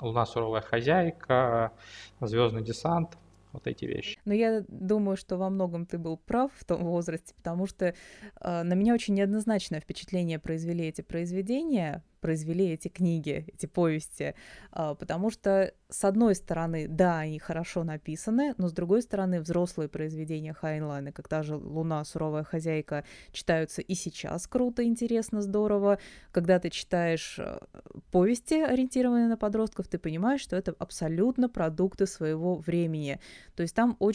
Луна 0.00 0.26
суровая 0.26 0.60
хозяйка, 0.60 1.72
Звездный 2.20 2.62
десант, 2.62 3.16
вот 3.52 3.66
эти 3.66 3.84
вещи. 3.84 4.19
Но 4.24 4.34
я 4.34 4.64
думаю, 4.68 5.16
что 5.16 5.36
во 5.36 5.50
многом 5.50 5.86
ты 5.86 5.98
был 5.98 6.16
прав 6.16 6.50
в 6.54 6.64
том 6.64 6.84
возрасте, 6.84 7.34
потому 7.34 7.66
что 7.66 7.86
э, 7.86 8.62
на 8.62 8.74
меня 8.74 8.94
очень 8.94 9.14
неоднозначное 9.14 9.80
впечатление 9.80 10.38
произвели 10.38 10.86
эти 10.86 11.00
произведения, 11.00 12.02
произвели 12.20 12.68
эти 12.68 12.88
книги, 12.88 13.44
эти 13.52 13.66
повести, 13.66 14.34
а, 14.72 14.94
потому 14.94 15.30
что, 15.30 15.72
с 15.88 16.04
одной 16.04 16.34
стороны, 16.34 16.86
да, 16.88 17.20
они 17.20 17.38
хорошо 17.38 17.82
написаны, 17.82 18.54
но 18.58 18.68
с 18.68 18.72
другой 18.72 19.02
стороны, 19.02 19.40
взрослые 19.40 19.88
произведения 19.88 20.52
Хайнлайна, 20.52 21.12
как 21.12 21.28
та 21.28 21.42
же 21.42 21.56
«Луна. 21.56 22.04
Суровая 22.04 22.44
хозяйка», 22.44 23.04
читаются 23.32 23.82
и 23.82 23.94
сейчас 23.94 24.46
круто, 24.46 24.84
интересно, 24.84 25.42
здорово. 25.42 25.98
Когда 26.30 26.58
ты 26.58 26.70
читаешь 26.70 27.38
э, 27.38 27.58
повести, 28.10 28.54
ориентированные 28.54 29.28
на 29.28 29.36
подростков, 29.36 29.88
ты 29.88 29.98
понимаешь, 29.98 30.40
что 30.40 30.56
это 30.56 30.74
абсолютно 30.78 31.48
продукты 31.48 32.06
своего 32.06 32.56
времени. 32.56 33.18
То 33.56 33.62
есть 33.62 33.74
там 33.74 33.96
очень 33.98 34.09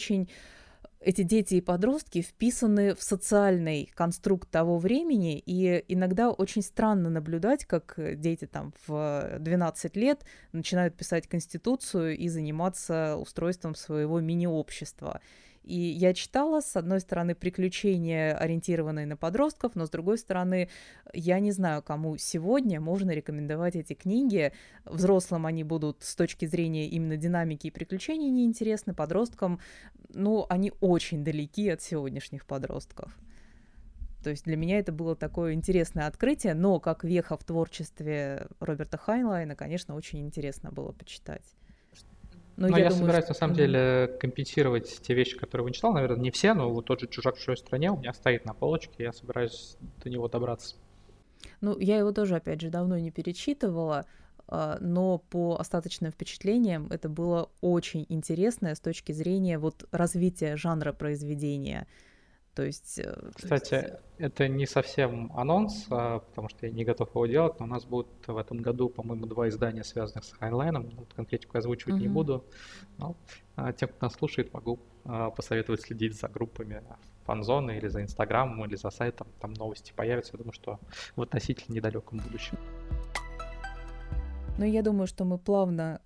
эти 1.00 1.22
дети 1.22 1.54
и 1.54 1.60
подростки 1.60 2.22
вписаны 2.22 2.94
в 2.94 3.02
социальный 3.02 3.90
конструкт 3.94 4.50
того 4.50 4.78
времени, 4.78 5.38
и 5.38 5.84
иногда 5.88 6.30
очень 6.30 6.62
странно 6.62 7.10
наблюдать, 7.10 7.64
как 7.64 7.94
дети 7.96 8.46
там 8.46 8.72
в 8.86 9.36
12 9.38 9.96
лет 9.96 10.24
начинают 10.52 10.96
писать 10.96 11.28
конституцию 11.28 12.16
и 12.16 12.28
заниматься 12.28 13.16
устройством 13.16 13.74
своего 13.74 14.20
мини-общества. 14.20 15.20
И 15.66 15.80
я 15.80 16.14
читала, 16.14 16.60
с 16.60 16.76
одной 16.76 17.00
стороны, 17.00 17.34
приключения, 17.34 18.36
ориентированные 18.36 19.04
на 19.04 19.16
подростков, 19.16 19.74
но 19.74 19.86
с 19.86 19.90
другой 19.90 20.16
стороны, 20.16 20.68
я 21.12 21.40
не 21.40 21.50
знаю, 21.50 21.82
кому 21.82 22.16
сегодня 22.18 22.80
можно 22.80 23.10
рекомендовать 23.10 23.74
эти 23.74 23.94
книги. 23.94 24.52
Взрослым 24.84 25.44
они 25.44 25.64
будут 25.64 26.04
с 26.04 26.14
точки 26.14 26.46
зрения 26.46 26.86
именно 26.86 27.16
динамики 27.16 27.66
и 27.66 27.72
приключений 27.72 28.30
неинтересны, 28.30 28.94
подросткам, 28.94 29.58
ну, 30.08 30.46
они 30.48 30.72
очень 30.80 31.24
далеки 31.24 31.68
от 31.68 31.82
сегодняшних 31.82 32.46
подростков. 32.46 33.18
То 34.22 34.30
есть 34.30 34.44
для 34.44 34.56
меня 34.56 34.78
это 34.78 34.92
было 34.92 35.16
такое 35.16 35.54
интересное 35.54 36.06
открытие, 36.06 36.54
но 36.54 36.78
как 36.78 37.02
веха 37.02 37.36
в 37.36 37.42
творчестве 37.42 38.46
Роберта 38.60 38.98
Хайнлайна, 38.98 39.56
конечно, 39.56 39.96
очень 39.96 40.20
интересно 40.20 40.70
было 40.70 40.92
почитать. 40.92 41.56
Но, 42.56 42.68
но 42.68 42.78
я, 42.78 42.84
я 42.84 42.90
думаю, 42.90 43.04
собираюсь, 43.04 43.24
что... 43.24 43.34
на 43.34 43.38
самом 43.38 43.54
деле, 43.54 44.16
компенсировать 44.20 45.00
те 45.02 45.14
вещи, 45.14 45.36
которые 45.36 45.64
вы 45.64 45.72
читал. 45.72 45.92
Наверное, 45.92 46.18
не 46.18 46.30
все, 46.30 46.54
но 46.54 46.70
вот 46.70 46.86
тот 46.86 47.00
же 47.00 47.06
«Чужак 47.06 47.36
в 47.36 47.38
чужой 47.38 47.56
стране» 47.56 47.90
у 47.90 47.98
меня 47.98 48.14
стоит 48.14 48.44
на 48.44 48.54
полочке, 48.54 49.04
я 49.04 49.12
собираюсь 49.12 49.76
до 50.02 50.08
него 50.08 50.28
добраться. 50.28 50.76
Ну, 51.60 51.78
я 51.78 51.98
его 51.98 52.12
тоже, 52.12 52.36
опять 52.36 52.60
же, 52.60 52.70
давно 52.70 52.98
не 52.98 53.10
перечитывала, 53.10 54.06
а, 54.48 54.78
но 54.80 55.18
по 55.18 55.56
остаточным 55.56 56.12
впечатлениям 56.12 56.88
это 56.90 57.08
было 57.08 57.50
очень 57.60 58.06
интересно 58.08 58.74
с 58.74 58.80
точки 58.80 59.12
зрения 59.12 59.58
вот 59.58 59.86
развития 59.90 60.56
жанра 60.56 60.92
произведения. 60.92 61.86
То 62.56 62.64
есть... 62.64 62.98
Э, 62.98 63.14
Кстати, 63.34 63.68
то 63.68 63.76
есть... 63.76 63.94
это 64.16 64.48
не 64.48 64.66
совсем 64.66 65.30
анонс, 65.36 65.86
а, 65.90 66.20
потому 66.20 66.48
что 66.48 66.64
я 66.64 66.72
не 66.72 66.84
готов 66.84 67.10
его 67.10 67.26
делать, 67.26 67.60
но 67.60 67.66
у 67.66 67.68
нас 67.68 67.84
будут 67.84 68.08
в 68.26 68.36
этом 68.36 68.56
году, 68.62 68.88
по-моему, 68.88 69.26
два 69.26 69.50
издания, 69.50 69.84
связанных 69.84 70.24
с 70.24 70.32
Хайнлайном. 70.32 70.88
Вот 70.96 71.12
конкретику 71.12 71.58
озвучивать 71.58 71.96
uh-huh. 71.96 72.00
не 72.00 72.08
буду. 72.08 72.46
Но 72.96 73.14
а, 73.56 73.74
тем, 73.74 73.90
кто 73.90 74.06
нас 74.06 74.14
слушает, 74.14 74.54
могу 74.54 74.78
а, 75.04 75.28
посоветовать 75.28 75.82
следить 75.82 76.18
за 76.18 76.28
группами 76.28 76.82
фанзоны 77.26 77.76
или 77.76 77.88
за 77.88 78.00
Инстаграмом, 78.00 78.64
или 78.64 78.76
за 78.76 78.88
сайтом. 78.88 79.26
Там 79.38 79.52
новости 79.52 79.92
появятся, 79.94 80.32
я 80.32 80.38
думаю, 80.38 80.54
что 80.54 80.80
в 81.14 81.20
относительно 81.20 81.74
недалеком 81.74 82.20
будущем. 82.20 82.56
Ну, 84.56 84.64
я 84.64 84.80
думаю, 84.80 85.06
что 85.06 85.26
мы 85.26 85.36
плавно, 85.36 86.00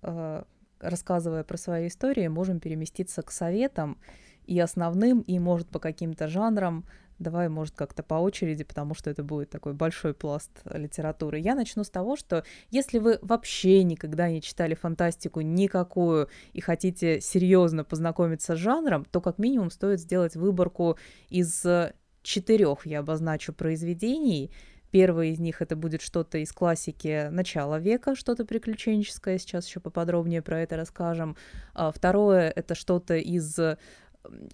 рассказывая 0.81 1.45
про 1.45 1.55
свои 1.55 1.87
истории, 1.87 2.27
можем 2.27 2.59
переместиться 2.59 3.21
к 3.21 3.31
советам 3.31 3.97
и 4.45 4.59
основным, 4.59 5.21
и, 5.21 5.39
может, 5.39 5.69
по 5.69 5.79
каким-то 5.79 6.27
жанрам. 6.27 6.85
Давай, 7.19 7.49
может, 7.49 7.75
как-то 7.75 8.01
по 8.01 8.15
очереди, 8.15 8.63
потому 8.63 8.95
что 8.95 9.11
это 9.11 9.23
будет 9.23 9.51
такой 9.51 9.73
большой 9.73 10.15
пласт 10.15 10.49
литературы. 10.65 11.37
Я 11.39 11.53
начну 11.53 11.83
с 11.83 11.89
того, 11.91 12.15
что 12.15 12.43
если 12.71 12.97
вы 12.97 13.19
вообще 13.21 13.83
никогда 13.83 14.27
не 14.27 14.41
читали 14.41 14.73
фантастику 14.73 15.41
никакую 15.41 16.29
и 16.53 16.61
хотите 16.61 17.21
серьезно 17.21 17.83
познакомиться 17.83 18.55
с 18.55 18.59
жанром, 18.59 19.05
то 19.05 19.21
как 19.21 19.37
минимум 19.37 19.69
стоит 19.69 19.99
сделать 19.99 20.35
выборку 20.35 20.97
из 21.29 21.63
четырех, 22.23 22.87
я 22.87 22.99
обозначу, 22.99 23.53
произведений. 23.53 24.51
Первое 24.89 25.27
из 25.27 25.39
них 25.39 25.61
это 25.61 25.75
будет 25.75 26.01
что-то 26.01 26.39
из 26.39 26.51
классики 26.51 27.29
начала 27.29 27.79
века, 27.79 28.15
что-то 28.15 28.45
приключенческое, 28.45 29.37
сейчас 29.37 29.67
еще 29.67 29.79
поподробнее 29.79 30.41
про 30.41 30.59
это 30.59 30.75
расскажем. 30.75 31.37
А 31.73 31.91
второе 31.91 32.49
это 32.49 32.75
что-то 32.75 33.15
из 33.15 33.57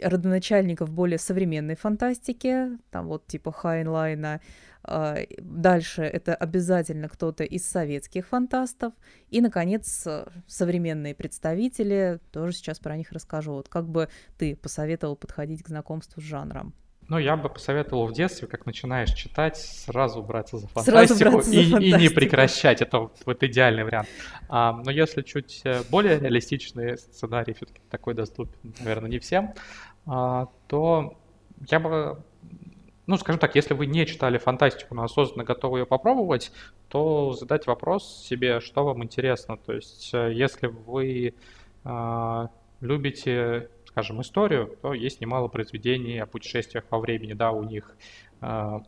родоначальников 0.01 0.91
более 0.91 1.19
современной 1.19 1.75
фантастики, 1.75 2.77
там 2.91 3.07
вот 3.07 3.27
типа 3.27 3.51
Хайнлайна. 3.51 4.41
А, 4.83 5.17
дальше 5.39 6.03
это 6.03 6.33
обязательно 6.33 7.09
кто-то 7.09 7.43
из 7.43 7.67
советских 7.67 8.27
фантастов. 8.27 8.93
И, 9.29 9.41
наконец, 9.41 10.07
современные 10.47 11.13
представители, 11.13 12.19
тоже 12.31 12.53
сейчас 12.53 12.79
про 12.79 12.95
них 12.95 13.11
расскажу. 13.11 13.53
Вот 13.53 13.67
как 13.67 13.87
бы 13.89 14.07
ты 14.37 14.55
посоветовал 14.55 15.15
подходить 15.15 15.63
к 15.63 15.67
знакомству 15.67 16.21
с 16.21 16.25
жанром? 16.25 16.73
Ну, 17.09 17.17
я 17.17 17.37
бы 17.37 17.47
посоветовал 17.47 18.05
в 18.07 18.13
детстве, 18.13 18.47
как 18.47 18.65
начинаешь 18.65 19.13
читать, 19.13 19.55
сразу 19.57 20.21
браться 20.21 20.57
за 20.57 20.67
фантастику, 20.67 21.23
браться 21.23 21.51
и, 21.51 21.63
за 21.63 21.71
фантастику. 21.71 21.81
и 21.81 21.93
не 21.93 22.09
прекращать. 22.09 22.81
Это 22.81 23.09
вот 23.25 23.43
идеальный 23.43 23.85
вариант. 23.85 24.09
А, 24.49 24.73
но 24.73 24.91
если 24.91 25.21
чуть 25.21 25.61
э, 25.63 25.83
более 25.89 26.19
реалистичный 26.19 26.97
сценарий 26.97 27.53
все-таки 27.53 27.81
такой 27.89 28.13
доступен, 28.13 28.73
наверное, 28.79 29.09
не 29.09 29.19
всем, 29.19 29.53
а, 30.05 30.49
то 30.67 31.17
я 31.69 31.79
бы, 31.79 32.21
ну, 33.05 33.17
скажем 33.17 33.39
так, 33.39 33.55
если 33.55 33.73
вы 33.73 33.85
не 33.85 34.05
читали 34.05 34.37
фантастику, 34.37 34.93
но 34.93 35.03
осознанно 35.03 35.45
готовы 35.45 35.79
ее 35.79 35.85
попробовать, 35.85 36.51
то 36.89 37.31
задать 37.31 37.67
вопрос 37.67 38.25
себе, 38.27 38.59
что 38.59 38.83
вам 38.83 39.01
интересно. 39.01 39.55
То 39.55 39.71
есть, 39.71 40.13
э, 40.13 40.33
если 40.33 40.67
вы 40.67 41.35
а, 41.85 42.49
любите 42.81 43.69
скажем, 43.97 44.21
историю, 44.21 44.77
то 44.83 44.93
есть 44.93 45.21
немало 45.21 45.47
произведений 45.47 46.19
о 46.19 46.27
путешествиях 46.27 46.83
во 46.91 46.99
времени, 46.99 47.33
да, 47.33 47.51
у 47.51 47.63
них 47.63 47.97
э, 48.41 48.79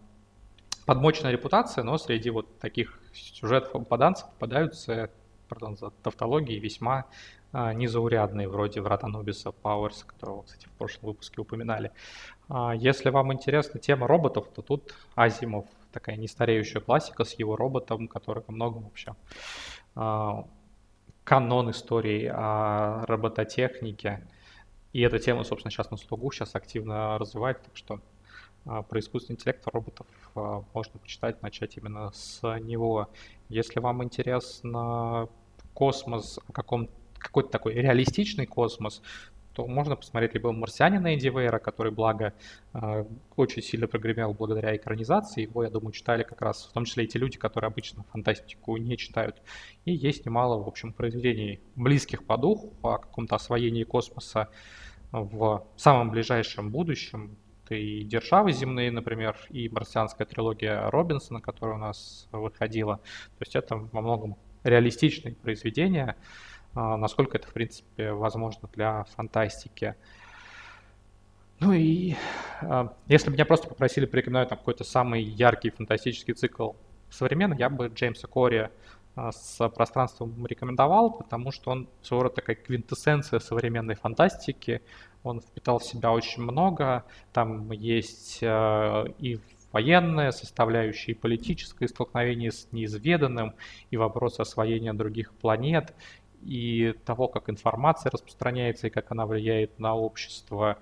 подмоченная 0.86 1.32
репутация, 1.32 1.84
но 1.84 1.98
среди 1.98 2.30
вот 2.30 2.60
таких 2.60 3.00
сюжетов 3.12 3.72
попаданцев 3.72 4.30
попадаются, 4.30 5.10
пардон 5.48 5.78
за 5.78 5.90
тавтологии, 5.90 6.60
весьма 6.60 7.06
э, 7.54 7.74
незаурядные, 7.74 8.48
вроде 8.48 8.82
«Врата 8.82 9.08
Нобиса», 9.08 9.52
«Пауэрс», 9.52 10.04
которого, 10.04 10.44
кстати, 10.44 10.68
в 10.68 10.72
прошлом 10.78 11.08
выпуске 11.08 11.42
упоминали. 11.42 11.92
Э, 12.48 12.74
если 12.76 13.10
вам 13.10 13.34
интересна 13.34 13.80
тема 13.80 14.06
роботов, 14.06 14.46
то 14.54 14.62
тут 14.62 14.94
Азимов, 15.16 15.66
такая 15.92 16.18
нестареющая 16.18 16.82
классика 16.82 17.24
с 17.24 17.34
его 17.40 17.56
роботом, 17.56 18.08
который 18.08 18.44
во 18.46 18.54
многом 18.54 18.84
вообще 18.84 19.16
э, 19.96 20.44
канон 21.24 21.72
истории 21.72 22.32
о 22.32 23.06
робототехнике, 23.08 24.28
и 24.94 25.02
эта 25.02 25.20
тема, 25.20 25.44
собственно, 25.44 25.72
сейчас 25.72 25.92
на 25.92 25.98
слугу, 25.98 26.32
сейчас 26.32 26.56
активно 26.56 27.18
развивает, 27.18 27.62
так 27.62 27.76
что 27.76 28.00
а, 28.66 28.82
про 28.82 29.00
искусственный 29.00 29.36
интеллект 29.36 29.66
роботов 29.68 30.08
а, 30.36 30.64
можно 30.74 31.00
почитать, 31.00 31.42
начать 31.42 31.78
именно 31.78 32.12
с 32.14 32.42
него. 32.60 33.10
Если 33.50 33.80
вам 33.80 34.04
интересно 34.04 35.30
космос, 35.74 36.40
каком, 36.52 36.90
какой-то 37.18 37.50
такой 37.50 37.74
реалистичный 37.74 38.46
космос, 38.46 39.02
то 39.60 39.68
можно 39.68 39.98
посмотреть 39.98 40.36
либо 40.36 40.54
«Марсианина» 40.54 41.08
Эдди 41.08 41.28
Вейра, 41.28 41.60
который, 41.60 41.92
благо, 41.92 42.34
а, 42.72 43.06
очень 43.36 43.62
сильно 43.62 43.88
прогремел 43.88 44.34
благодаря 44.34 44.74
экранизации. 44.74 45.42
Его, 45.42 45.66
я 45.66 45.70
думаю, 45.70 45.92
читали 45.92 46.24
как 46.24 46.42
раз, 46.42 46.66
в 46.66 46.72
том 46.72 46.86
числе 46.86 47.04
и 47.04 47.08
те 47.08 47.20
люди, 47.20 47.38
которые 47.38 47.68
обычно 47.68 48.04
фантастику 48.04 48.78
не 48.78 48.96
читают. 48.96 49.42
И 49.84 49.92
есть 49.92 50.26
немало, 50.26 50.64
в 50.64 50.68
общем, 50.70 50.94
произведений 50.94 51.60
близких 51.76 52.26
по 52.26 52.38
духу, 52.38 52.70
по 52.82 53.00
какому-то 53.00 53.36
освоению 53.36 53.86
космоса 53.86 54.48
в 55.12 55.68
самом 55.76 56.10
ближайшем 56.12 56.72
будущем. 56.72 57.36
Это 57.66 57.76
и 57.76 58.06
«Державы 58.06 58.54
земные», 58.54 58.92
например, 58.92 59.36
и 59.50 59.68
марсианская 59.68 60.26
трилогия 60.26 60.90
Робинсона, 60.90 61.42
которая 61.42 61.76
у 61.76 61.80
нас 61.80 62.30
выходила. 62.32 62.96
То 62.96 63.42
есть 63.42 63.58
это 63.58 63.76
во 63.76 64.00
многом 64.00 64.38
реалистичные 64.64 65.36
произведения, 65.36 66.16
насколько 66.76 67.38
это, 67.38 67.48
в 67.48 67.54
принципе, 67.54 68.12
возможно 68.12 68.70
для 68.74 69.04
фантастики. 69.16 69.96
Ну 71.60 71.74
и 71.74 72.16
а, 72.62 72.94
если 73.08 73.28
бы 73.28 73.34
меня 73.34 73.46
просто 73.46 73.68
попросили 73.68 74.06
порекомендовать 74.06 74.50
какой-то 74.50 74.84
самый 74.84 75.22
яркий 75.22 75.72
фантастический 75.72 76.34
цикл 76.34 76.72
современный, 77.10 77.58
я 77.58 77.70
бы 77.70 77.88
Джеймса 77.88 78.28
Кори 78.28 78.70
с 79.16 79.68
пространством 79.70 80.46
рекомендовал, 80.46 81.12
потому 81.12 81.52
что 81.52 81.72
он 81.72 81.90
своего 82.02 82.24
рода 82.24 82.36
такая 82.36 82.56
квинтэссенция 82.56 83.40
современной 83.40 83.96
фантастики. 83.96 84.82
Он 85.24 85.42
впитал 85.42 85.80
в 85.80 85.84
себя 85.84 86.14
очень 86.14 86.44
много. 86.44 87.04
Там 87.34 87.72
есть 87.72 88.40
и 88.42 89.40
военная 89.72 90.32
составляющая, 90.32 91.12
и 91.12 91.16
политическое 91.16 91.88
столкновение 91.88 92.52
с 92.52 92.68
неизведанным, 92.72 93.54
и 93.92 93.98
вопрос 93.98 94.40
освоения 94.40 94.94
других 94.94 95.34
планет, 95.34 95.94
и 96.42 96.94
того, 97.06 97.28
как 97.28 97.50
информация 97.50 98.12
распространяется, 98.12 98.88
и 98.88 98.90
как 98.90 99.12
она 99.12 99.26
влияет 99.26 99.80
на 99.80 99.96
общество, 99.96 100.78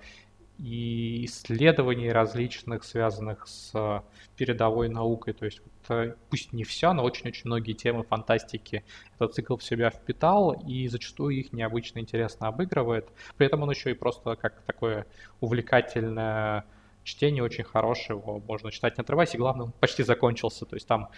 и 0.58 1.26
исследований 1.26 2.12
различных, 2.12 2.84
связанных 2.84 3.48
с 3.48 4.04
передовой 4.36 4.89
наукой. 4.89 5.34
То 5.34 5.46
есть 5.46 5.62
вот, 5.88 6.17
пусть 6.30 6.52
не 6.52 6.63
все, 6.63 6.93
но 6.93 7.04
очень-очень 7.04 7.43
многие 7.46 7.74
темы 7.74 8.04
фантастики 8.04 8.84
этот 9.15 9.36
цикл 9.36 9.58
в 9.58 9.63
себя 9.63 9.91
впитал, 9.91 10.54
и 10.54 10.88
зачастую 10.88 11.36
их 11.36 11.54
необычно 11.54 12.00
интересно 12.00 12.48
обыгрывает. 12.48 13.08
При 13.38 13.46
этом 13.46 13.62
он 13.63 13.70
еще 13.70 13.91
и 13.91 13.93
просто 13.93 14.36
как 14.36 14.62
такое 14.62 15.06
увлекательное 15.41 16.65
чтение 17.04 17.43
очень 17.43 17.63
хорошее, 17.63 18.20
его 18.20 18.39
можно 18.39 18.72
читать 18.72 18.98
не 18.98 19.02
отрываясь, 19.02 19.36
и 19.36 19.38
главное, 19.38 19.67
он 19.67 19.72
почти 19.74 20.04
закончился. 20.04 20.65
То 20.65 20.76
есть 20.76 20.88
там 20.88 21.10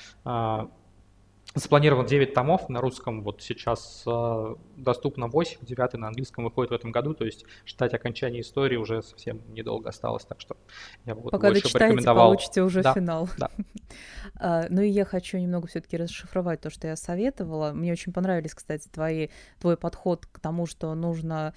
а, 1.55 1.59
Запланирован 1.59 2.05
9 2.05 2.33
томов 2.33 2.69
на 2.69 2.81
русском, 2.81 3.23
вот 3.23 3.41
сейчас 3.41 4.03
э, 4.05 4.55
доступно 4.77 5.27
8, 5.27 5.59
9 5.61 5.93
на 5.93 6.07
английском 6.07 6.43
выходит 6.43 6.71
в 6.71 6.73
этом 6.73 6.91
году, 6.91 7.13
то 7.13 7.25
есть 7.25 7.45
ждать 7.65 7.93
окончания 7.93 8.41
истории 8.41 8.77
уже 8.77 9.01
совсем 9.01 9.41
недолго 9.53 9.89
осталось, 9.89 10.25
так 10.25 10.41
что 10.41 10.57
я 11.05 11.15
бы 11.15 11.29
Пока 11.29 11.47
больше 11.47 11.63
дочитаете, 11.63 11.79
порекомендовал. 11.79 12.27
получите 12.27 12.61
уже 12.61 12.83
да, 12.83 12.93
финал. 12.93 13.29
Да. 13.37 13.49
а, 14.35 14.65
ну 14.69 14.81
и 14.81 14.89
я 14.89 15.05
хочу 15.05 15.37
немного 15.37 15.67
все-таки 15.67 15.97
расшифровать 15.97 16.61
то, 16.61 16.69
что 16.69 16.87
я 16.87 16.95
советовала. 16.95 17.71
Мне 17.71 17.91
очень 17.91 18.13
понравились, 18.13 18.53
кстати, 18.53 18.87
твои, 18.87 19.29
твой 19.59 19.77
подход 19.77 20.25
к 20.25 20.39
тому, 20.39 20.65
что 20.65 20.93
нужно 20.93 21.53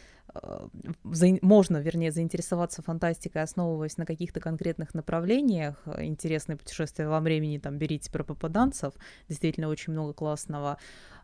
можно, 1.04 1.76
вернее, 1.78 2.10
заинтересоваться 2.10 2.82
фантастикой, 2.82 3.42
основываясь 3.42 3.98
на 3.98 4.06
каких-то 4.06 4.40
конкретных 4.40 4.94
направлениях. 4.94 5.82
Интересные 5.98 6.56
путешествия 6.56 7.06
во 7.06 7.20
времени, 7.20 7.58
там, 7.58 7.78
берите 7.78 8.10
про 8.10 8.24
попаданцев, 8.24 8.94
действительно 9.28 9.68
очень 9.68 9.92
много 9.92 10.14
классного. 10.14 10.78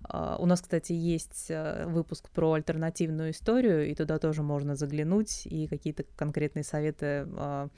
А, 0.04 0.36
у 0.38 0.46
нас, 0.46 0.60
кстати, 0.60 0.92
есть 0.92 1.46
э, 1.48 1.86
выпуск 1.86 2.28
про 2.30 2.52
альтернативную 2.52 3.30
историю, 3.30 3.88
и 3.90 3.94
туда 3.94 4.18
тоже 4.18 4.42
можно 4.42 4.76
заглянуть 4.76 5.46
и 5.46 5.66
какие-то 5.66 6.04
конкретные 6.16 6.64
советы 6.64 7.26
а, 7.36 7.68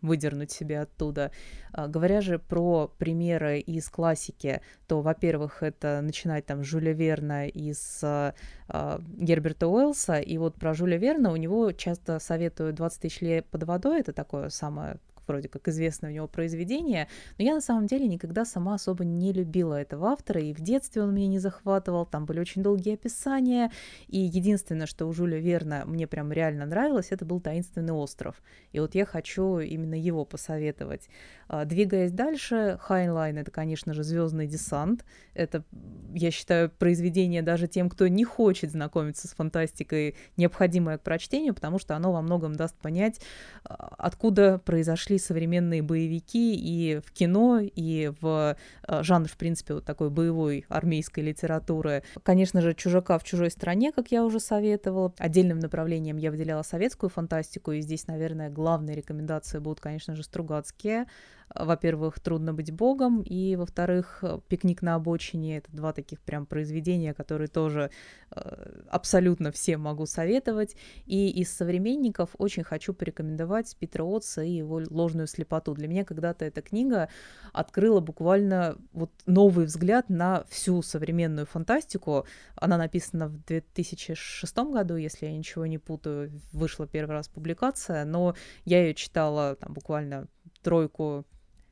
выдернуть 0.00 0.50
себе 0.50 0.80
оттуда. 0.80 1.30
А, 1.72 1.88
говоря 1.88 2.20
же 2.20 2.38
про 2.38 2.88
примеры 2.98 3.60
из 3.60 3.88
классики, 3.88 4.60
то, 4.86 5.00
во-первых, 5.00 5.62
это 5.62 6.00
начинать 6.02 6.46
там 6.46 6.64
Жюля 6.64 6.92
Верна 6.92 7.46
из 7.46 8.00
а, 8.02 8.34
Герберта 8.68 9.68
Уэллса, 9.68 10.18
и 10.20 10.38
вот 10.38 10.56
про 10.56 10.74
Жюля 10.74 10.96
Верна 10.96 11.32
у 11.32 11.36
него 11.36 11.72
часто 11.72 12.18
советуют 12.18 12.76
20 12.76 13.02
тысяч 13.02 13.20
лет 13.20 13.46
под 13.46 13.64
водой, 13.64 14.00
это 14.00 14.12
такое 14.12 14.48
самое 14.48 14.98
вроде 15.30 15.48
как 15.48 15.68
известное 15.68 16.10
у 16.10 16.12
него 16.12 16.28
произведение, 16.28 17.08
но 17.38 17.44
я 17.44 17.54
на 17.54 17.60
самом 17.60 17.86
деле 17.86 18.06
никогда 18.06 18.44
сама 18.44 18.74
особо 18.74 19.04
не 19.04 19.32
любила 19.32 19.74
этого 19.74 20.08
автора, 20.08 20.40
и 20.40 20.52
в 20.52 20.60
детстве 20.60 21.02
он 21.02 21.14
меня 21.14 21.28
не 21.28 21.38
захватывал, 21.38 22.06
там 22.06 22.26
были 22.26 22.40
очень 22.40 22.62
долгие 22.62 22.94
описания, 22.94 23.70
и 24.08 24.18
единственное, 24.18 24.86
что 24.86 25.06
у 25.06 25.12
Жюля 25.12 25.38
Верна 25.38 25.84
мне 25.86 26.06
прям 26.06 26.32
реально 26.32 26.66
нравилось, 26.66 27.08
это 27.10 27.24
был 27.24 27.40
«Таинственный 27.40 27.92
остров», 27.92 28.42
и 28.72 28.80
вот 28.80 28.94
я 28.94 29.06
хочу 29.06 29.58
именно 29.58 29.94
его 29.94 30.24
посоветовать. 30.24 31.08
А, 31.48 31.64
двигаясь 31.64 32.12
дальше, 32.12 32.78
Хайнлайн— 32.80 33.38
это, 33.38 33.50
конечно 33.50 33.94
же, 33.94 34.02
«Звездный 34.02 34.46
десант», 34.46 35.04
это, 35.34 35.64
я 36.12 36.30
считаю, 36.30 36.70
произведение 36.70 37.42
даже 37.42 37.68
тем, 37.68 37.88
кто 37.88 38.08
не 38.08 38.24
хочет 38.24 38.70
знакомиться 38.70 39.28
с 39.28 39.32
фантастикой, 39.32 40.16
необходимое 40.36 40.98
к 40.98 41.02
прочтению, 41.02 41.54
потому 41.54 41.78
что 41.78 41.96
оно 41.96 42.12
во 42.12 42.20
многом 42.20 42.54
даст 42.54 42.76
понять, 42.76 43.20
а, 43.64 43.94
откуда 43.98 44.58
произошли 44.58 45.18
современные 45.20 45.82
боевики 45.82 46.54
и 46.54 47.00
в 47.00 47.12
кино, 47.12 47.60
и 47.60 48.12
в 48.20 48.56
э, 48.88 49.02
жанр, 49.02 49.28
в 49.28 49.36
принципе, 49.36 49.74
вот 49.74 49.84
такой 49.84 50.10
боевой 50.10 50.64
армейской 50.68 51.22
литературы. 51.22 52.02
Конечно 52.22 52.60
же, 52.60 52.74
«Чужака 52.74 53.18
в 53.18 53.24
чужой 53.24 53.50
стране», 53.50 53.92
как 53.92 54.10
я 54.10 54.24
уже 54.24 54.40
советовала. 54.40 55.12
Отдельным 55.18 55.58
направлением 55.58 56.16
я 56.16 56.30
выделяла 56.30 56.62
советскую 56.62 57.10
фантастику, 57.10 57.72
и 57.72 57.80
здесь, 57.80 58.06
наверное, 58.06 58.50
главные 58.50 58.96
рекомендации 58.96 59.58
будут, 59.58 59.80
конечно 59.80 60.14
же, 60.16 60.22
Стругацкие, 60.22 61.06
во-первых, 61.54 62.20
«Трудно 62.20 62.54
быть 62.54 62.72
богом», 62.72 63.22
и, 63.22 63.56
во-вторых, 63.56 64.22
«Пикник 64.48 64.82
на 64.82 64.94
обочине». 64.94 65.58
Это 65.58 65.72
два 65.72 65.92
таких 65.92 66.20
прям 66.20 66.46
произведения, 66.46 67.12
которые 67.12 67.48
тоже 67.48 67.90
э, 68.30 68.82
абсолютно 68.88 69.50
всем 69.50 69.80
могу 69.80 70.06
советовать. 70.06 70.76
И 71.06 71.28
из 71.30 71.52
современников 71.52 72.30
очень 72.38 72.62
хочу 72.62 72.94
порекомендовать 72.94 73.76
Питера 73.76 74.04
Отца 74.04 74.42
и 74.42 74.52
его 74.52 74.80
«Ложную 74.88 75.26
слепоту». 75.26 75.74
Для 75.74 75.88
меня 75.88 76.04
когда-то 76.04 76.44
эта 76.44 76.62
книга 76.62 77.08
открыла 77.52 78.00
буквально 78.00 78.76
вот 78.92 79.10
новый 79.26 79.66
взгляд 79.66 80.08
на 80.08 80.44
всю 80.48 80.82
современную 80.82 81.46
фантастику. 81.46 82.26
Она 82.54 82.76
написана 82.76 83.26
в 83.26 83.44
2006 83.44 84.56
году, 84.72 84.94
если 84.94 85.26
я 85.26 85.32
ничего 85.32 85.66
не 85.66 85.78
путаю, 85.78 86.30
вышла 86.52 86.86
первый 86.86 87.12
раз 87.12 87.28
публикация, 87.28 88.04
но 88.04 88.36
я 88.64 88.82
ее 88.82 88.94
читала 88.94 89.56
там 89.56 89.72
буквально 89.72 90.28
тройку 90.62 91.24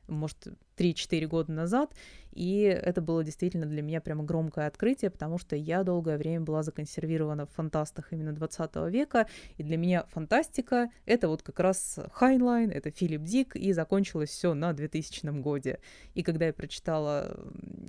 может, 0.09 0.47
3-4 0.77 1.27
года 1.27 1.51
назад, 1.51 1.93
и 2.31 2.61
это 2.61 3.01
было 3.01 3.23
действительно 3.23 3.65
для 3.65 3.81
меня 3.81 4.01
прямо 4.01 4.23
громкое 4.23 4.67
открытие, 4.67 5.11
потому 5.11 5.37
что 5.37 5.55
я 5.55 5.83
долгое 5.83 6.17
время 6.17 6.41
была 6.41 6.63
законсервирована 6.63 7.45
в 7.45 7.51
фантастах 7.51 8.13
именно 8.13 8.33
20 8.33 8.75
века, 8.89 9.27
и 9.57 9.63
для 9.63 9.77
меня 9.77 10.05
фантастика— 10.07 10.89
это 11.05 11.27
вот 11.27 11.41
как 11.41 11.59
раз 11.59 11.99
Хайнлайн, 12.13 12.71
это 12.71 12.91
Филипп 12.91 13.23
Дик, 13.23 13.55
и 13.55 13.73
закончилось 13.73 14.29
все 14.29 14.53
на 14.53 14.73
2000 14.73 15.41
годе. 15.41 15.79
И 16.13 16.23
когда 16.23 16.45
я 16.45 16.53
прочитала 16.53 17.37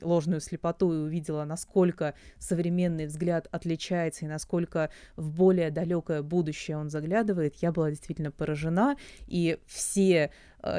«Ложную 0.02 0.40
слепоту» 0.40 0.92
и 0.92 0.96
увидела, 0.96 1.44
насколько 1.44 2.14
современный 2.38 3.06
взгляд 3.06 3.46
отличается 3.52 4.24
и 4.24 4.28
насколько 4.28 4.90
в 5.16 5.30
более 5.30 5.70
далекое 5.70 6.22
будущее 6.22 6.76
он 6.76 6.90
заглядывает, 6.90 7.56
я 7.56 7.70
была 7.72 7.90
действительно 7.90 8.32
поражена, 8.32 8.96
и 9.26 9.58
все 9.66 10.32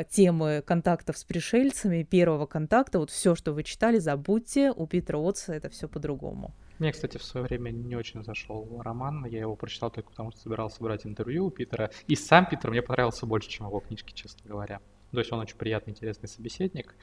темы 0.09 0.63
контактов 0.65 1.17
с 1.17 1.23
пришельцами, 1.23 2.03
первого 2.03 2.45
контакта, 2.45 2.99
вот 2.99 3.09
все, 3.09 3.35
что 3.35 3.53
вы 3.53 3.63
читали, 3.63 3.99
забудьте, 3.99 4.71
у 4.71 4.87
Питера 4.87 5.17
Отца 5.17 5.55
это 5.55 5.69
все 5.69 5.87
по-другому. 5.87 6.53
Мне, 6.81 6.91
кстати, 6.91 7.17
в 7.17 7.23
свое 7.23 7.45
время 7.45 7.69
не 7.69 7.95
очень 7.95 8.23
зашел 8.23 8.81
роман. 8.81 9.25
Я 9.25 9.41
его 9.41 9.55
прочитал 9.55 9.91
только 9.91 10.09
потому, 10.09 10.31
что 10.31 10.41
собирался 10.41 10.83
брать 10.83 11.05
интервью 11.05 11.45
у 11.45 11.51
Питера. 11.51 11.91
И 12.07 12.15
сам 12.15 12.47
Питер 12.47 12.71
мне 12.71 12.81
понравился 12.81 13.27
больше, 13.27 13.49
чем 13.49 13.67
его 13.67 13.81
книжки, 13.81 14.13
честно 14.13 14.41
говоря. 14.49 14.79
То 15.11 15.19
есть 15.19 15.31
он 15.31 15.39
очень 15.39 15.57
приятный, 15.57 15.91
интересный 15.91 16.27
собеседник. 16.27 16.95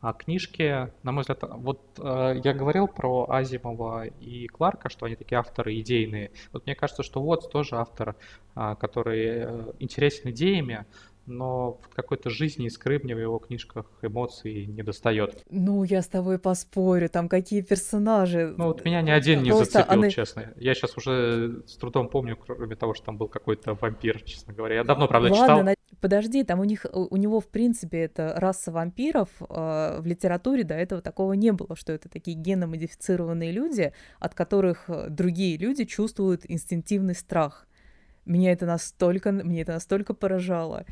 А 0.00 0.12
книжки, 0.12 0.92
на 1.02 1.12
мой 1.12 1.22
взгляд, 1.22 1.42
вот 1.48 1.80
э, 1.98 2.40
я 2.44 2.52
говорил 2.52 2.86
про 2.86 3.26
Азимова 3.28 4.04
и 4.04 4.46
Кларка, 4.48 4.90
что 4.90 5.06
они 5.06 5.16
такие 5.16 5.38
авторы 5.38 5.80
идейные. 5.80 6.30
Вот 6.52 6.66
мне 6.66 6.74
кажется, 6.74 7.02
что 7.02 7.22
вот 7.22 7.50
тоже 7.50 7.76
автор, 7.76 8.14
э, 8.54 8.76
который 8.78 9.26
э, 9.26 9.72
интересен 9.78 10.30
идеями, 10.30 10.84
но 11.26 11.80
какой-то 11.94 12.30
жизни 12.30 12.66
искры 12.66 13.00
мне 13.02 13.14
в 13.14 13.18
его 13.18 13.38
книжках 13.38 13.86
эмоций 14.02 14.66
не 14.66 14.82
достает. 14.82 15.44
Ну, 15.50 15.84
я 15.84 16.02
с 16.02 16.06
тобой 16.06 16.38
поспорю, 16.38 17.08
там 17.08 17.28
какие 17.28 17.62
персонажи. 17.62 18.54
Ну, 18.56 18.66
вот 18.66 18.84
меня 18.84 19.02
ни 19.02 19.10
один 19.10 19.42
не 19.42 19.50
Просто 19.50 19.78
зацепил, 19.80 19.98
она... 19.98 20.10
честно. 20.10 20.52
Я 20.56 20.74
сейчас 20.74 20.96
уже 20.96 21.62
с 21.66 21.76
трудом 21.76 22.08
помню, 22.08 22.36
кроме 22.36 22.76
того, 22.76 22.94
что 22.94 23.06
там 23.06 23.16
был 23.16 23.28
какой-то 23.28 23.74
вампир, 23.74 24.22
честно 24.22 24.52
говоря. 24.52 24.76
Я 24.76 24.84
давно, 24.84 25.08
правда, 25.08 25.30
Ладно, 25.30 25.44
читал. 25.44 25.62
На... 25.62 25.74
Подожди, 26.00 26.44
там 26.44 26.60
у 26.60 26.64
них, 26.64 26.86
у 26.92 27.16
него, 27.16 27.40
в 27.40 27.48
принципе, 27.48 27.98
это 27.98 28.34
раса 28.36 28.72
вампиров. 28.72 29.28
Э, 29.40 30.00
в 30.00 30.06
литературе 30.06 30.64
до 30.64 30.74
этого 30.74 31.00
такого 31.00 31.32
не 31.32 31.52
было, 31.52 31.76
что 31.76 31.92
это 31.92 32.08
такие 32.08 32.36
геномодифицированные 32.36 33.52
люди, 33.52 33.92
от 34.18 34.34
которых 34.34 34.90
другие 35.08 35.56
люди 35.56 35.84
чувствуют 35.84 36.42
инстинктивный 36.48 37.14
страх. 37.14 37.66
Меня 38.24 38.52
это 38.52 38.66
настолько, 38.66 39.32
мне 39.32 39.62
это 39.62 39.72
настолько 39.72 40.14
поражало. 40.14 40.84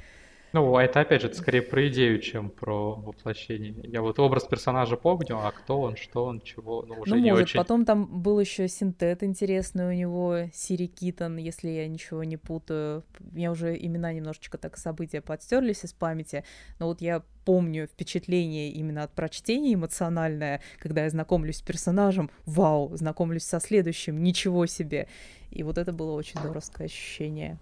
Ну, 0.52 0.76
это 0.78 1.00
опять 1.00 1.22
же 1.22 1.28
это 1.28 1.36
скорее 1.36 1.62
про 1.62 1.88
идею, 1.88 2.20
чем 2.20 2.50
про 2.50 2.94
воплощение. 2.94 3.74
Я 3.84 4.02
вот 4.02 4.18
образ 4.18 4.44
персонажа 4.44 4.96
помню, 4.96 5.38
а 5.38 5.50
кто 5.50 5.80
он, 5.80 5.96
что 5.96 6.24
он, 6.24 6.40
чего, 6.40 6.84
ну 6.86 7.00
уже 7.00 7.14
ну, 7.14 7.20
не 7.20 7.30
может. 7.30 7.46
очень. 7.46 7.58
Потом 7.58 7.84
там 7.84 8.22
был 8.22 8.38
еще 8.38 8.68
синтет 8.68 9.22
интересный 9.22 9.86
у 9.86 9.92
него, 9.92 10.50
Сири 10.52 10.86
Китон, 10.86 11.38
если 11.38 11.68
я 11.70 11.88
ничего 11.88 12.22
не 12.24 12.36
путаю. 12.36 13.04
У 13.20 13.34
меня 13.34 13.50
уже 13.50 13.76
имена 13.76 14.12
немножечко 14.12 14.58
так 14.58 14.76
события 14.76 15.22
подстерлись 15.22 15.84
из 15.84 15.94
памяти, 15.94 16.44
но 16.78 16.86
вот 16.86 17.00
я 17.00 17.22
помню 17.44 17.86
впечатление 17.86 18.70
именно 18.70 19.04
от 19.04 19.12
прочтения 19.12 19.74
эмоциональное, 19.74 20.60
когда 20.78 21.04
я 21.04 21.10
знакомлюсь 21.10 21.56
с 21.56 21.62
персонажем, 21.62 22.30
вау, 22.44 22.94
знакомлюсь 22.94 23.44
со 23.44 23.58
следующим, 23.58 24.22
ничего 24.22 24.66
себе. 24.66 25.08
И 25.50 25.62
вот 25.62 25.78
это 25.78 25.92
было 25.92 26.12
очень 26.12 26.38
здоровское 26.40 26.86
ощущение. 26.86 27.58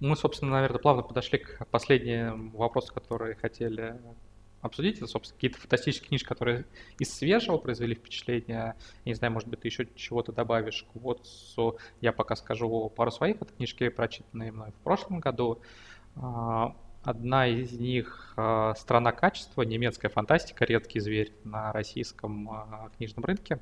Мы, 0.00 0.16
собственно, 0.16 0.52
наверное, 0.52 0.78
плавно 0.78 1.02
подошли 1.02 1.38
к 1.38 1.66
последнему 1.70 2.56
вопросу, 2.56 2.94
который 2.94 3.34
хотели 3.34 3.96
обсудить. 4.60 4.98
Это, 4.98 5.06
собственно, 5.06 5.36
какие-то 5.36 5.58
фантастические 5.58 6.08
книжки, 6.08 6.26
которые 6.26 6.66
из 6.98 7.12
свежего 7.12 7.58
произвели 7.58 7.94
впечатление. 7.94 8.74
Я 9.04 9.10
не 9.10 9.14
знаю, 9.14 9.32
может 9.32 9.48
быть, 9.48 9.60
ты 9.60 9.68
еще 9.68 9.88
чего-то 9.96 10.32
добавишь 10.32 10.84
к 10.92 10.96
Уотсу. 10.96 11.78
Я 12.00 12.12
пока 12.12 12.36
скажу 12.36 12.88
пару 12.90 13.10
своих. 13.10 13.36
Это 13.36 13.52
книжки, 13.52 13.88
прочитанные 13.88 14.52
мной 14.52 14.70
в 14.70 14.84
прошлом 14.84 15.20
году. 15.20 15.60
А, 16.16 16.76
одна 17.02 17.46
из 17.46 17.72
них 17.72 18.34
а, 18.36 18.74
«Страна 18.74 19.12
качества», 19.12 19.62
немецкая 19.62 20.08
фантастика, 20.08 20.64
редкий 20.64 21.00
зверь 21.00 21.32
на 21.44 21.72
российском 21.72 22.50
а, 22.50 22.90
книжном 22.96 23.24
рынке. 23.24 23.58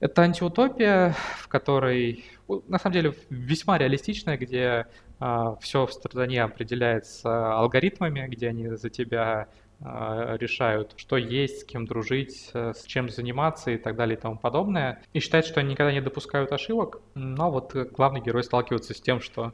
Это 0.00 0.22
антиутопия, 0.22 1.14
в 1.36 1.48
которой, 1.48 2.24
на 2.48 2.78
самом 2.78 2.94
деле, 2.94 3.14
весьма 3.28 3.76
реалистичная, 3.76 4.38
где 4.38 4.86
э, 5.20 5.56
все 5.60 5.86
в 5.86 5.92
стране 5.92 6.42
определяется 6.42 7.52
алгоритмами, 7.52 8.26
где 8.26 8.48
они 8.48 8.68
за 8.68 8.88
тебя 8.88 9.48
э, 9.78 10.36
решают, 10.40 10.94
что 10.96 11.18
есть, 11.18 11.60
с 11.60 11.64
кем 11.64 11.84
дружить, 11.84 12.50
э, 12.54 12.72
с 12.74 12.84
чем 12.84 13.10
заниматься 13.10 13.72
и 13.72 13.76
так 13.76 13.94
далее 13.94 14.16
и 14.16 14.20
тому 14.20 14.38
подобное. 14.38 15.02
И 15.12 15.20
считают, 15.20 15.44
что 15.44 15.60
они 15.60 15.72
никогда 15.72 15.92
не 15.92 16.00
допускают 16.00 16.50
ошибок, 16.52 17.02
но 17.14 17.50
вот 17.50 17.74
главный 17.74 18.22
герой 18.22 18.42
сталкивается 18.42 18.94
с 18.94 19.00
тем, 19.02 19.20
что 19.20 19.48
э, 19.48 19.50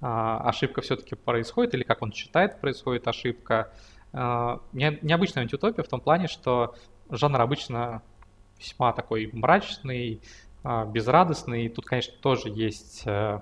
ошибка 0.00 0.80
все-таки 0.80 1.14
происходит, 1.14 1.74
или 1.74 1.82
как 1.82 2.00
он 2.00 2.10
считает, 2.12 2.58
происходит 2.58 3.06
ошибка. 3.06 3.70
Э, 4.14 4.60
необычная 4.72 5.42
антиутопия 5.42 5.84
в 5.84 5.88
том 5.88 6.00
плане, 6.00 6.26
что 6.26 6.74
жанр 7.10 7.38
обычно 7.42 8.00
весьма 8.60 8.92
такой 8.92 9.30
мрачный, 9.32 10.20
а, 10.62 10.84
безрадостный. 10.84 11.68
Тут, 11.68 11.86
конечно, 11.86 12.14
тоже 12.20 12.50
есть 12.50 13.02
э, 13.06 13.40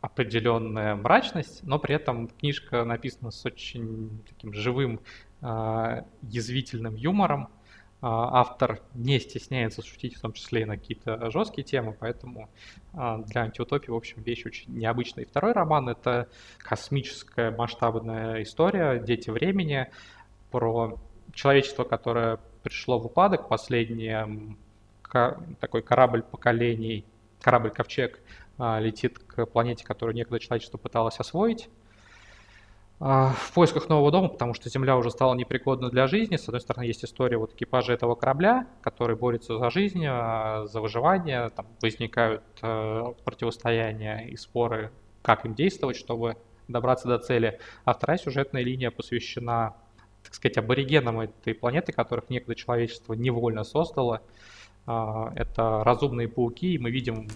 определенная 0.00 0.96
мрачность, 0.96 1.62
но 1.62 1.78
при 1.78 1.94
этом 1.94 2.28
книжка 2.28 2.84
написана 2.84 3.30
с 3.30 3.44
очень 3.44 4.22
таким 4.26 4.52
живым, 4.54 5.00
а, 5.42 6.04
язвительным 6.22 6.94
юмором. 6.94 7.48
А, 8.00 8.40
автор 8.40 8.80
не 8.94 9.18
стесняется 9.20 9.82
шутить, 9.82 10.16
в 10.16 10.20
том 10.20 10.32
числе 10.32 10.62
и 10.62 10.64
на 10.64 10.76
какие-то 10.76 11.30
жесткие 11.30 11.64
темы, 11.64 11.96
поэтому 11.98 12.48
для 12.92 13.42
антиутопии, 13.42 13.90
в 13.90 13.94
общем, 13.94 14.22
вещь 14.22 14.44
очень 14.46 14.74
необычная. 14.74 15.24
И 15.24 15.26
второй 15.26 15.52
роман— 15.52 15.88
это 15.90 16.28
космическая 16.58 17.50
масштабная 17.50 18.42
история 18.42 18.98
«Дети 18.98 19.30
времени» 19.30 19.88
про 20.50 20.98
человечество, 21.32 21.84
которое 21.84 22.38
пришло 22.66 22.98
в 22.98 23.06
упадок, 23.06 23.46
последний 23.46 24.56
такой 25.60 25.82
корабль 25.82 26.22
поколений, 26.22 27.04
корабль-ковчег 27.40 28.18
а, 28.58 28.80
летит 28.80 29.20
к 29.20 29.46
планете, 29.46 29.84
которую 29.84 30.16
некогда 30.16 30.40
человечество 30.40 30.76
пыталось 30.76 31.20
освоить 31.20 31.70
а, 32.98 33.34
в 33.38 33.52
поисках 33.52 33.88
нового 33.88 34.10
дома, 34.10 34.28
потому 34.28 34.52
что 34.52 34.68
Земля 34.68 34.96
уже 34.96 35.12
стала 35.12 35.34
непригодна 35.36 35.90
для 35.90 36.08
жизни. 36.08 36.34
С 36.34 36.48
одной 36.48 36.60
стороны, 36.60 36.84
есть 36.84 37.04
история 37.04 37.38
вот 37.38 37.54
экипажа 37.54 37.92
этого 37.92 38.16
корабля, 38.16 38.66
который 38.82 39.14
борется 39.14 39.58
за 39.58 39.70
жизнь, 39.70 40.04
а, 40.04 40.66
за 40.66 40.80
выживание. 40.80 41.50
Там 41.50 41.66
возникают 41.80 42.42
противостояния 42.60 44.26
и 44.26 44.36
споры, 44.36 44.90
как 45.22 45.46
им 45.46 45.54
действовать, 45.54 45.96
чтобы 45.96 46.36
добраться 46.66 47.06
до 47.06 47.18
цели. 47.18 47.60
А 47.84 47.94
вторая 47.94 48.18
сюжетная 48.18 48.62
линия 48.62 48.90
посвящена 48.90 49.76
сказать, 50.36 50.58
аборигенам 50.58 51.20
этой 51.20 51.54
планеты, 51.54 51.92
которых 51.92 52.30
некогда 52.30 52.54
человечество 52.54 53.14
невольно 53.14 53.64
создало. 53.64 54.22
А, 54.86 55.32
это 55.34 55.82
разумные 55.82 56.28
пауки, 56.28 56.74
и 56.74 56.78
мы 56.78 56.90
видим 56.90 57.28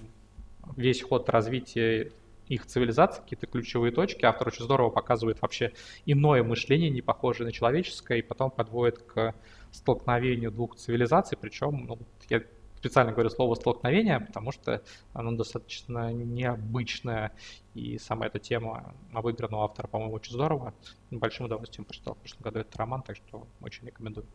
весь 0.77 1.03
ход 1.03 1.29
развития 1.29 2.13
их 2.47 2.67
цивилизации, 2.67 3.23
какие-то 3.23 3.47
ключевые 3.47 3.93
точки. 3.93 4.25
Автор 4.25 4.49
очень 4.49 4.65
здорово 4.65 4.91
показывает 4.91 5.41
вообще 5.41 5.73
иное 6.05 6.43
мышление, 6.43 6.91
не 6.91 7.01
похожее 7.01 7.47
на 7.47 7.53
человеческое, 7.53 8.19
и 8.19 8.23
потом 8.23 8.51
подводит 8.51 8.99
к 8.99 9.35
столкновению 9.71 10.51
двух 10.51 10.77
цивилизаций. 10.77 11.39
Причем, 11.41 11.87
ну, 11.87 11.99
я 12.29 12.43
специально 12.81 13.13
говорю 13.13 13.29
слово 13.29 13.55
столкновение, 13.57 14.21
потому 14.21 14.53
что 14.53 14.83
оно 15.13 15.33
достаточно 15.33 16.13
необычное, 16.13 17.33
и 17.75 17.99
сама 17.99 18.27
эта 18.27 18.39
тема 18.39 18.95
обыграна 19.13 19.59
у 19.59 19.61
автора, 19.61 19.87
по-моему, 19.87 20.15
очень 20.15 20.33
здорово. 20.33 20.73
Большим 21.11 21.47
удовольствием 21.47 21.85
прочитал 21.85 22.15
в 22.15 22.19
прошлом 22.19 22.43
году 22.43 22.61
этот 22.61 22.75
роман, 22.77 23.03
так 23.03 23.17
что 23.17 23.47
очень 23.61 23.87
рекомендую. 23.87 24.27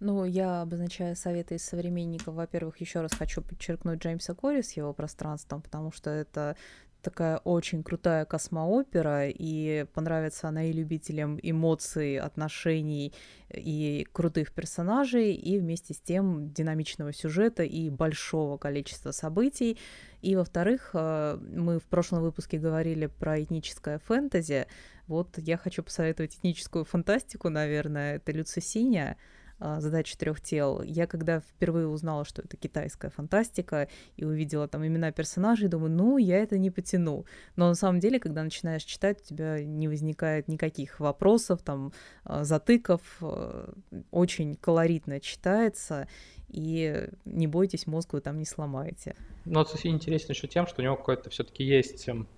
Ну, 0.00 0.24
я 0.24 0.62
обозначаю 0.62 1.14
советы 1.14 1.54
из 1.54 1.64
современников. 1.64 2.34
Во-первых, 2.34 2.80
еще 2.80 3.00
раз 3.00 3.12
хочу 3.12 3.40
подчеркнуть 3.42 4.02
Джеймса 4.02 4.34
Кори 4.34 4.60
с 4.60 4.72
его 4.72 4.92
пространством, 4.92 5.62
потому 5.62 5.92
что 5.92 6.10
это 6.10 6.56
такая 7.04 7.36
очень 7.38 7.84
крутая 7.84 8.24
космоопера, 8.24 9.28
и 9.28 9.84
понравится 9.94 10.48
она 10.48 10.64
и 10.64 10.72
любителям 10.72 11.38
эмоций, 11.42 12.18
отношений 12.18 13.12
и 13.52 14.06
крутых 14.12 14.52
персонажей, 14.52 15.34
и 15.34 15.58
вместе 15.58 15.94
с 15.94 16.00
тем 16.00 16.50
динамичного 16.52 17.12
сюжета 17.12 17.62
и 17.62 17.90
большого 17.90 18.56
количества 18.56 19.12
событий. 19.12 19.78
И, 20.22 20.34
во-вторых, 20.34 20.90
э, 20.94 21.38
мы 21.54 21.78
в 21.78 21.84
прошлом 21.84 22.22
выпуске 22.22 22.58
говорили 22.58 23.06
про 23.06 23.42
этническое 23.42 23.98
фэнтези. 23.98 24.66
Вот 25.06 25.36
я 25.36 25.58
хочу 25.58 25.82
посоветовать 25.82 26.36
этническую 26.36 26.84
фантастику, 26.84 27.50
наверное, 27.50 28.16
это 28.16 28.32
Люцисиния, 28.32 29.12
а, 29.12 29.43
задачи 29.80 30.16
трех 30.16 30.40
тел. 30.40 30.82
Я 30.82 31.06
когда 31.06 31.40
впервые 31.40 31.88
узнала, 31.88 32.24
что 32.24 32.42
это 32.42 32.56
китайская 32.56 33.10
фантастика, 33.10 33.88
и 34.16 34.24
увидела 34.24 34.68
там 34.68 34.86
имена 34.86 35.12
персонажей, 35.12 35.68
думаю, 35.68 35.90
ну, 35.90 36.18
я 36.18 36.38
это 36.38 36.58
не 36.58 36.70
потяну. 36.70 37.24
Но 37.56 37.68
на 37.68 37.74
самом 37.74 38.00
деле, 38.00 38.20
когда 38.20 38.42
начинаешь 38.42 38.84
читать, 38.84 39.20
у 39.22 39.24
тебя 39.24 39.64
не 39.64 39.88
возникает 39.88 40.48
никаких 40.48 41.00
вопросов, 41.00 41.62
там, 41.62 41.92
а, 42.24 42.44
затыков, 42.44 43.00
а, 43.20 43.72
очень 44.10 44.56
колоритно 44.56 45.20
читается, 45.20 46.08
и 46.48 47.08
не 47.24 47.46
бойтесь, 47.46 47.86
мозг 47.86 48.12
вы 48.12 48.20
там 48.20 48.38
не 48.38 48.44
сломаете. 48.44 49.16
Ну, 49.44 49.58
вот 49.60 49.70
София 49.70 49.92
интересен 49.92 50.30
еще 50.30 50.46
тем, 50.46 50.66
что 50.66 50.82
у 50.82 50.84
него 50.84 50.96
какой-то 50.96 51.30
все-таки 51.30 51.64
есть 51.64 52.08
эм, 52.08 52.28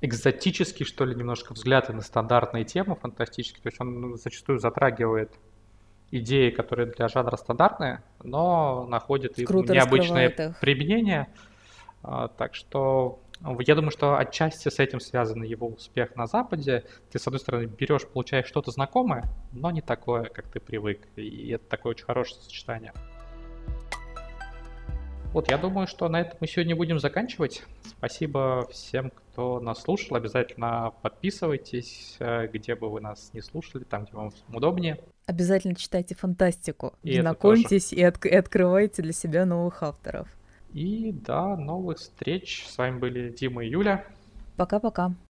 экзотический, 0.00 0.84
что 0.84 1.04
ли, 1.04 1.14
немножко 1.14 1.52
взгляд 1.54 1.88
на 1.88 2.00
стандартные 2.00 2.64
темы 2.64 2.96
фантастические. 2.96 3.62
То 3.62 3.68
есть 3.68 3.80
он 3.80 4.16
зачастую 4.18 4.58
затрагивает 4.58 5.32
идеи, 6.12 6.50
которые 6.50 6.86
для 6.86 7.08
жанра 7.08 7.36
стандартные, 7.36 8.02
но 8.22 8.86
находят 8.86 9.34
Круто 9.44 9.72
необычное 9.72 10.28
их. 10.28 10.58
применение. 10.60 11.28
А, 12.02 12.28
так 12.28 12.54
что 12.54 13.20
я 13.60 13.74
думаю, 13.74 13.90
что 13.90 14.16
отчасти 14.16 14.68
с 14.68 14.78
этим 14.78 15.00
связан 15.00 15.42
его 15.42 15.66
успех 15.66 16.14
на 16.14 16.26
Западе. 16.26 16.84
Ты, 17.10 17.18
с 17.18 17.26
одной 17.26 17.40
стороны, 17.40 17.64
берешь, 17.64 18.06
получаешь 18.06 18.46
что-то 18.46 18.70
знакомое, 18.70 19.24
но 19.52 19.70
не 19.72 19.80
такое, 19.80 20.24
как 20.24 20.46
ты 20.46 20.60
привык. 20.60 21.08
И 21.16 21.50
это 21.50 21.64
такое 21.68 21.92
очень 21.92 22.04
хорошее 22.04 22.40
сочетание. 22.40 22.92
Вот, 25.32 25.50
я 25.50 25.56
думаю, 25.56 25.86
что 25.86 26.08
на 26.08 26.20
этом 26.20 26.36
мы 26.40 26.46
сегодня 26.46 26.76
будем 26.76 26.98
заканчивать. 26.98 27.62
Спасибо 27.86 28.68
всем, 28.70 29.10
кто 29.10 29.60
нас 29.60 29.80
слушал. 29.80 30.16
Обязательно 30.16 30.92
подписывайтесь, 31.00 32.16
э, 32.18 32.48
где 32.48 32.74
бы 32.74 32.90
вы 32.90 33.00
нас 33.00 33.30
не 33.32 33.40
слушали, 33.40 33.84
там, 33.84 34.04
где 34.04 34.12
вам 34.14 34.30
удобнее. 34.52 35.00
Обязательно 35.24 35.74
читайте 35.74 36.14
фантастику, 36.14 36.92
и 37.02 37.12
знакомьтесь 37.20 37.92
и, 37.94 38.02
от- 38.02 38.26
и 38.26 38.34
открывайте 38.34 39.00
для 39.02 39.12
себя 39.12 39.46
новых 39.46 39.82
авторов. 39.82 40.28
И 40.74 41.12
до 41.12 41.56
новых 41.56 41.98
встреч. 41.98 42.66
С 42.68 42.76
вами 42.76 42.98
были 42.98 43.30
Дима 43.30 43.64
и 43.64 43.70
Юля. 43.70 44.04
Пока-пока. 44.56 45.14